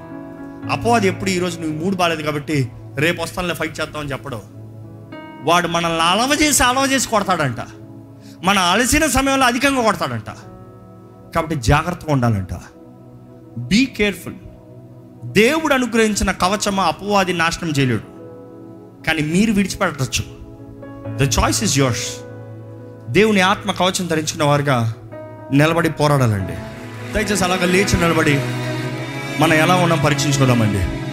అపవాది 0.71 1.07
ఎప్పుడు 1.07 1.29
ఈరోజు 1.29 1.59
నువ్వు 1.59 1.83
మూడు 1.83 1.95
బాగాలేదు 1.95 2.21
కాబట్టి 2.21 2.71
రేపు 2.97 3.21
వస్తానులే 3.21 3.53
ఫైట్ 3.53 3.81
చేద్దామని 3.81 4.11
చెప్పడం. 4.11 4.41
వాడు 5.43 5.67
మనల్ని 5.67 6.01
అలవ 6.01 6.37
చేసి 6.41 6.63
అలవ 6.63 6.85
చేసి 6.91 7.09
కొడతాడంట. 7.09 7.57
మన 8.43 8.59
అలసిన 8.59 9.05
సమయంలో 9.05 9.45
అధికంగా 9.45 9.81
కొడతాడంట. 9.81 10.29
కాబట్టి 11.35 11.55
జాగ్రత్తగా 11.55 12.13
ఉండాలంట. 12.13 12.53
బీ 13.57 13.85
కేర్ఫుల్ 13.85 14.35
దేవుడు 15.25 15.73
అనుగ్రహించిన 15.73 16.31
కవచమా 16.31 16.83
అపవాది 16.83 17.33
నాశనం 17.33 17.69
చేయలేడు. 17.69 18.01
కానీ 19.07 19.21
మీరు 19.21 19.53
విడిచిపెట్టచ్చు. 19.53 20.23
ద 21.17 21.31
చాయిస్ 21.39 21.63
ఇస్ 21.63 21.77
యోర్స్ 21.77 22.07
దేవుని 23.11 23.41
ఆత్మ 23.41 23.71
కవచం 23.71 24.07
ధరించిన 24.07 24.43
వారుగా 24.43 24.93
నిలబడి 25.53 25.89
పోరాడాలండి. 25.89 26.53
దయచేసి 27.13 27.43
అలాగ 27.43 27.65
లేచి 27.65 27.93
నిలబడి 27.93 28.39
మనం 29.39 29.53
ఎలా 29.53 29.75
ఉన్నాం 29.75 30.01
పరీక్షించుకోదామండి. 30.05 31.03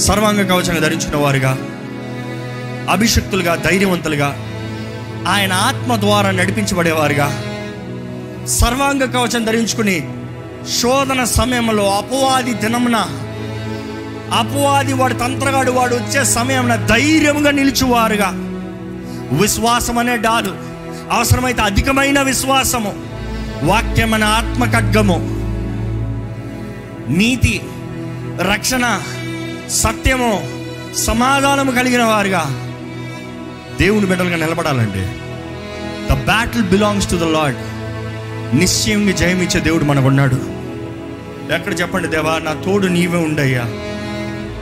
సర్వాంగ 0.00 0.48
కవచంగా 0.48 0.80
ధరించిన 0.80 1.16
వారుగా 1.16 1.58
అభిషక్తులుగా 2.90 3.54
ధైర్యవంతులుగా 3.54 4.46
ఆయన 5.28 5.52
ఆత్మ 5.52 5.96
ద్వారా 5.96 6.30
నడిపించబడేవారుగా 6.30 7.42
సర్వాంగ 8.46 9.04
కవచం 9.04 9.44
ధరించుకుని 9.44 10.10
శోధన 10.80 11.24
సమయంలో 11.24 11.96
అపవాది 11.96 12.54
దినమున 12.54 13.23
అపవాది 14.34 14.92
వాడు 14.92 15.14
తంత్రగాడు 15.14 15.70
వాడు 15.70 15.94
వచ్చే 15.94 16.24
సమయంలో 16.24 16.76
ధైర్యంగా 16.76 17.50
నిలిచివారుగా. 17.50 18.30
విశ్వాసం 19.32 19.98
అనే 19.98 20.16
డాలు 20.16 20.54
అవసరమైతే 21.10 21.62
అధికమైన 21.62 22.22
విశ్వాసము. 22.22 22.94
వాక్యమైన 23.62 24.24
ఆత్మ 24.24 24.64
ఖడ్గము 24.64 25.16
నీతి 27.08 27.60
రక్షణ 28.40 29.00
సత్యము 29.70 30.50
సమాధానము 30.96 31.70
కలిగిన 31.70 32.02
వారుగా. 32.02 32.44
దేవుని 33.80 34.06
బిడ్డలుగా 34.06 34.36
నిలబడాలండి. 34.36 35.02
The 36.12 36.24
battle 36.24 36.62
belongs 36.62 37.10
to 37.10 37.16
the 37.16 37.22
lord 37.22 37.56
నిశ్చయంగా 38.56 39.12
జయమిచ్చే 39.12 39.60
దేవుడు 39.60 39.84
మనకున్నాడు. 39.84 40.34
ఎక్కడ 41.54 41.80
చెప్పండి 41.80 42.08
దేవా 42.08 42.38
నా 42.38 42.52
తోడు 42.52 42.86
నీవే 42.86 43.18
ఉండయ్యా. 43.18 43.64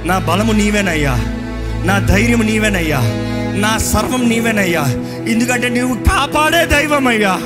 నా 0.05 0.19
బలము 0.19 0.53
నీవేనయ్యా. 0.53 1.15
నా 1.85 1.99
ధైర్యం 1.99 2.43
నీవేనయ్యా. 2.43 3.01
నా 3.61 3.79
సర్వం 3.79 4.29
నీవేనయ్యా. 4.29 4.83
ఎందుకంటే 5.29 5.69
నీవు 5.69 5.95
కాపాడే 5.95 6.67
దైవం 6.67 7.07
అయ్యా 7.07 7.39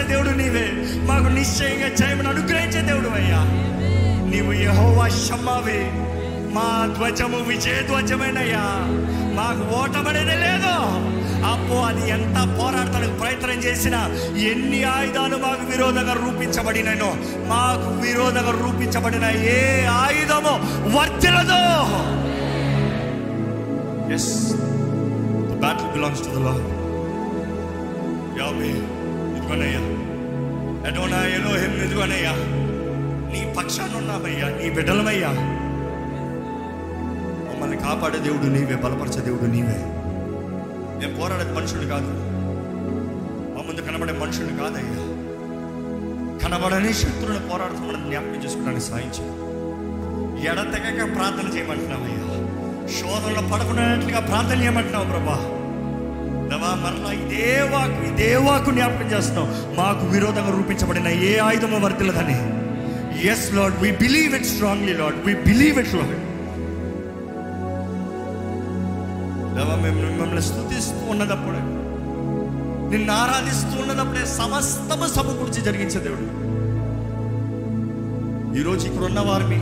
తుడిచివేసే 0.00 0.08
దేవుడు 0.10 0.32
నీవే. 0.36 0.66
మాకు 1.06 1.28
నిశ్చయంగా 1.28 1.88
జయమును 1.96 2.28
అనుగ్రహించే 2.28 2.80
దేవుడు 2.80 3.08
అయ్యా. 3.14 3.40
నీవు 4.30 4.52
యహోవా 4.60 5.08
షమ్మావి 5.18 5.80
మా 6.54 6.66
ధ్వజము 6.96 7.38
విజయ 7.48 7.82
ధ్వజమేనయ్యా. 7.82 8.64
మాకు 9.34 9.62
ఓటమనేది 9.74 10.36
లేదు. 10.36 10.74
అప్పు 11.50 11.74
అది 11.80 12.10
ఎంత 12.10 12.36
పోరాడటానికి 12.56 13.12
ప్రయత్నం 13.20 13.58
చేసినా 13.58 14.00
ఎన్ని 14.44 14.84
ఆయుధాలు 14.86 15.36
మాకు 15.36 15.64
విరోధంగా 15.70 16.12
రూపించబడినో 16.14 17.10
మాకు 17.48 17.90
విరోధంగా 18.02 18.52
రూపించబడిన 18.60 19.26
ఏ 19.50 19.60
ఆయుధము 20.00 20.54
వర్తిలదు 20.96 21.62
yes 24.14 24.30
the 25.50 25.56
battle 25.56 25.90
belongs 25.92 26.24
to 26.24 26.30
the 26.30 26.44
lord 26.46 26.68
Yahweh 28.40 28.72
ఇదిగోనయ్యా 29.50 29.80
ఎడోనా 30.88 31.26
ఎలోహిం 31.26 31.84
ఇదిగోనయ్యా 31.84 32.32
నీ 33.32 33.54
పక్షాన 33.58 33.96
ఉన్నామయ్యా 33.96 34.48
నీ 34.48 34.70
బిడ్డలమయ్యా. 34.70 35.30
మమ్మల్ని 37.48 37.76
కాపాడే 37.76 38.18
దేవుడు 38.18 38.46
నీవే 38.46 38.74
బలపరిచే 38.74 39.20
దేవుడు 39.20 39.46
నీవే. 39.50 39.78
నేను 41.00 41.20
పోరాడే 41.20 41.52
మనుషుడు 41.52 41.86
కాదు. 41.86 42.12
మా 43.54 43.62
ముందు 43.62 43.80
కనబడే 43.80 44.12
మనుషుడు 44.12 44.62
కాదయ్యా. 44.62 45.02
కనబడని 46.44 46.94
శత్రువుని 46.94 47.48
పోరాడుతున్నాడని 47.48 48.08
జ్ఞాపకం 48.08 48.44
చేసుకోవడానికి 48.44 48.86
సాయించు 48.86 49.26
ఎడతెగక 50.46 51.16
ప్రార్థన 51.16 51.56
చేయమంటున్నామయ్యా. 51.56 52.26
శోధనలో 52.98 53.48
పడకున్నట్లుగా 53.48 54.20
ప్రార్థన 54.20 54.62
చేయమంటున్నావు 54.62 55.04
ప్రభా. 55.04 55.38
దేవా 56.50 56.70
మరలా 56.82 57.10
ఇదే 57.22 57.50
వాకు 57.72 58.00
ఇదే 58.10 58.30
వాకు 58.46 58.70
జ్ఞాపకం 58.70 59.08
చేస్తున్నాం. 59.12 59.48
మాకు 59.78 60.04
విరోధంగా 60.06 60.52
రూపించబడిన 60.56 61.08
ఏ 61.30 61.32
ఆయుధము 61.38 61.78
వర్తిలదని 61.84 62.38
yes 63.32 63.46
lord 63.54 63.76
we 63.82 63.90
believe 64.02 64.34
it 64.34 64.46
strongly 64.46 64.92
lord 64.92 65.18
we 65.26 65.34
believe 65.48 65.78
it 65.78 65.94
lord 65.94 66.14
దేవా 69.56 69.74
మేము 69.84 70.00
మిమ్మల్ని 70.06 70.42
స్థుతిస్తూ 70.42 71.02
ఉన్నదప్పుడే. 71.12 71.62
నిన్ను 72.92 73.12
ఆరాధిస్తూ 73.12 73.74
ఉన్నదప్పుడే 73.82 74.24
సమస్తము 74.38 75.06
సమకూర్చి 75.16 75.60
జరిగించే 75.62 76.00
దేవుడు. 76.06 76.26
ఈరోజు 78.60 78.84
ఇక్కడ 78.88 79.04
ఉన్న 79.10 79.20
వారిని 79.20 79.60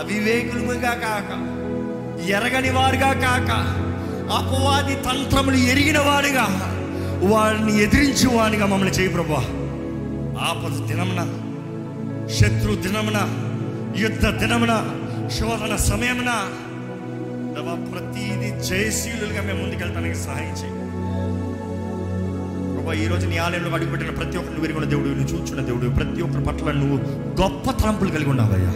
అవివేకులుగా 0.00 0.94
కాక 1.04 1.30
ఎరగని 2.36 2.70
వారుగా 2.70 3.10
కాక 3.24 3.50
అపవాది 4.32 4.94
తంత్రములు 4.94 5.56
ఎరిగిన 5.56 5.98
వాడిగా 5.98 6.44
వారిని 7.22 7.82
ఎదిరించి 7.82 8.26
వాడిగా 8.26 8.66
మమ్మల్ని 8.66 8.94
చేయి 8.94 9.08
ప్రభా. 9.08 9.40
ఆపద 10.40 10.86
దినమున 10.86 11.20
శత్రు 12.28 12.74
దినమున 12.74 13.18
యుద్ధ 13.98 14.26
దినమున 14.26 14.72
శోధన 15.38 15.76
సమయమున 15.76 16.30
ప్రతిదీ 17.92 18.60
జయశీలుగా 18.60 19.42
మేము 19.42 19.62
ముందుకెళ్తానికి 19.62 20.14
సహాయం 20.14 20.52
చేయి. 20.52 20.74
ప్రభా 22.74 22.92
ఈ 22.92 23.06
రోజు 23.06 23.26
నీ 23.26 23.36
ఆలయంలో 23.36 23.70
అడుగుపెట్టిన 23.70 24.10
ప్రతి 24.10 24.38
ఒక్కరిని 24.38 24.60
విరిగిన 24.60 24.84
దేవుడు 24.84 25.08
నువ్వు 25.08 25.36
చూచున్న 25.36 25.60
దేవుడు 25.60 25.88
ప్రతి 25.88 26.22
ఒక్కరి 26.22 26.44
పట్ల 26.44 26.72
నువ్వు 26.72 26.98
గొప్ప 27.42 27.70
తలంపులు 27.70 28.10
కలిగి 28.10 28.30
ఉన్నావయ్యా. 28.30 28.72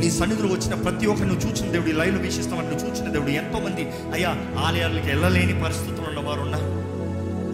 నీ 0.00 0.10
సన్నిధిలో 0.10 0.48
వచ్చిన 0.48 0.74
ప్రతి 0.74 1.06
ఒక్కరు 1.06 1.26
నువ్వు 1.26 1.50
చూచిన 1.50 1.70
దేవుడు 1.70 1.92
లైవ్లో 1.92 2.20
వీక్షిస్తామని 2.20 2.68
నువ్వు 2.68 2.88
చూచిన 2.88 3.12
దేవుడు 3.12 3.30
ఎంతోమంది 3.30 3.82
అయ్యా 4.14 4.30
ఆలయాలకు 4.66 5.06
వెళ్ళలేని 5.06 5.62
పరిస్థితులు 5.62 6.08
ఉన్న 6.08 6.28
వారు 6.28 6.40
ఉన్నారు 6.40 6.68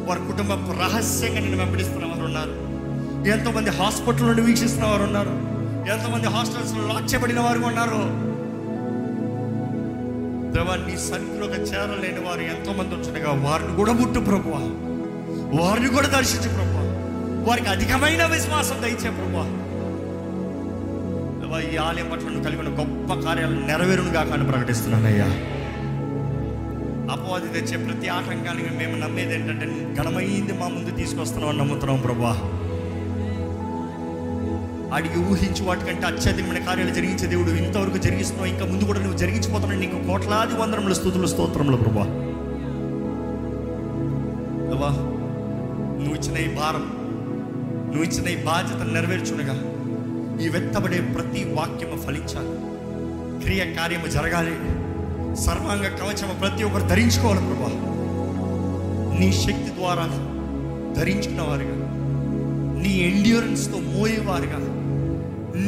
వారి 0.08 0.20
కుటుంబం 0.20 0.78
రహస్యంగా 0.80 1.40
నిన్ను 1.40 1.58
వెంబడిస్తున్న 1.58 2.04
వారు 2.04 2.24
ఉన్నారు 2.24 2.54
ఎంతోమంది 3.28 3.70
హాస్పిటల్ 3.70 4.26
నుండి 4.26 4.42
వీక్షిస్తున్న 4.42 4.86
వారు 4.86 5.02
ఉన్నారు 5.02 5.34
ఎంతమంది 5.90 6.26
హాస్టల్స్లో 6.26 6.88
లాక్ 6.88 7.14
చేయబడిన 7.14 7.40
వారు 7.40 7.58
ఉన్నారు. 7.58 8.00
దేవా 10.54 10.76
నీ 10.76 10.96
సన్నిధిలోకి 10.98 11.60
చేరలేని 11.60 12.20
వారు 12.28 12.40
ఎంతోమంది 12.40 12.94
ఉంటుండగా 12.94 13.30
వారిని 13.48 13.76
కూడా 13.76 13.92
ముట్టు 13.92 14.20
ప్రభువా. 14.20 14.62
వారిని 15.60 15.88
కూడా 15.88 16.08
దర్శించు 16.08 16.48
ప్రభు 16.48 16.84
వారికి 17.48 17.66
అధికమైన 17.66 18.26
విశ్వాసం 18.26 18.82
దయచే 18.82 19.10
ప్రభు 19.10 19.65
ఈ 21.66 21.76
ఆలయం 21.78 22.08
పట్ల 22.10 22.26
నువ్వు 22.26 22.44
కలిగిన 22.44 22.70
గొప్ప 22.78 23.14
కార్యాలు 23.24 23.56
నెరవేరునుగా 23.66 24.22
కానీ 24.24 24.44
ప్రకటిస్తున్నానయ్యా. 24.44 25.28
అపవాది 27.10 27.48
తెచ్చే 27.48 27.76
ప్రతి 27.76 28.08
ఆటంకానికి 28.08 28.70
మేము 28.78 28.96
నమ్మేది 28.96 29.34
ఏంటంటే 29.34 29.66
ఘనమైంది 29.94 30.52
మా 30.52 30.68
ముందు 30.68 30.90
తీసుకొస్తున్నాం 30.90 31.48
అని 31.48 31.58
నమ్ముతున్నాం 31.58 32.00
ప్రభా 32.00 32.32
అడిగి 34.96 35.18
ఊహించి 35.28 35.62
వాటికంటే 35.62 36.06
అత్యధికమైన 36.06 36.60
కార్యాలు 36.64 36.90
జరిగించే 36.90 37.26
దేవుడు 37.26 37.50
ఇంతవరకు 37.60 37.98
జరిగిస్తున్నావు 37.98 38.48
ఇంకా 38.48 38.64
ముందు 38.64 38.84
కూడా 38.84 39.00
నువ్వు 39.00 39.18
జరిగించిపోతున్నావు 39.18 39.80
నీకు 39.80 39.98
కోట్లాది 40.06 40.54
వందరముల 40.54 40.92
స్థుతులు 40.92 41.26
స్తోత్రములు 41.26 41.76
ప్రభా 41.76 42.06
నువ్వు 45.98 46.14
ఇచ్చిన 46.14 46.36
ఈ 46.36 46.48
భారం 46.54 46.84
నువ్వు 47.86 48.04
ఇచ్చిన 48.04 48.28
ఈ 48.28 48.38
బాధ్యత 48.44 48.82
నెరవేర్చునుగా. 48.88 49.54
ఈ 50.40 50.48
వెత్తబడే 50.48 51.00
ప్రతి 51.00 51.44
వాక్యము 51.44 52.02
ఫలించాలి. 52.02 52.76
క్రియ 53.42 53.74
కార్యము 53.74 54.06
జరగాలి. 54.06 54.50
సర్వాంగ 55.36 55.82
కవచము 55.82 56.38
ప్రతి 56.38 56.64
ఒక్కరు 56.64 56.82
ధరించుకోవాలి 56.82 57.40
ప్రభా. 57.40 57.92
నీ 59.18 59.32
శక్తి 59.32 59.74
ద్వారా 59.78 60.02
ధరించుకున్న 60.96 61.42
వారుగా 61.42 61.92
నీ 62.82 62.88
ఎండ్యూరెన్స్తో 62.88 63.78
మోయేవారుగా. 63.78 64.58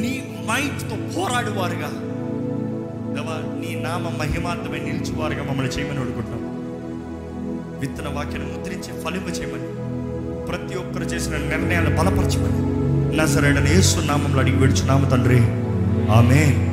నీ 0.00 0.38
మైండ్తో 0.50 1.20
పోరాడువారుగా. 1.20 1.90
దేవా 3.14 3.60
నీ 3.60 3.82
నామ 3.82 4.08
మహిమార్థమై 4.08 4.78
నిలిచేవారుగా 4.78 5.42
మమ్మల్ని 5.42 5.72
చేయమని 5.72 5.98
అడుగుతున్నాం. 5.98 6.48
విత్తన 7.80 8.08
వాక్యాన్ని 8.08 8.56
ముద్రించి 8.56 9.00
ఫలింప 9.00 9.38
చేయమని 9.38 9.68
ప్రతి 10.46 10.74
ఒక్కరు 10.78 11.04
చేసిన 11.04 11.36
నిర్ణయాలు 11.36 11.96
బలపరచమని 11.96 12.77
నజరేడని 13.18 13.54
సరైన 13.54 13.74
యేసు 13.74 14.00
నామంలో 14.00 14.38
అడిగి 14.38 14.56
విడుచున్నాము 14.56 15.04
తండ్రి. 15.10 15.40
ఆమె 16.12 16.67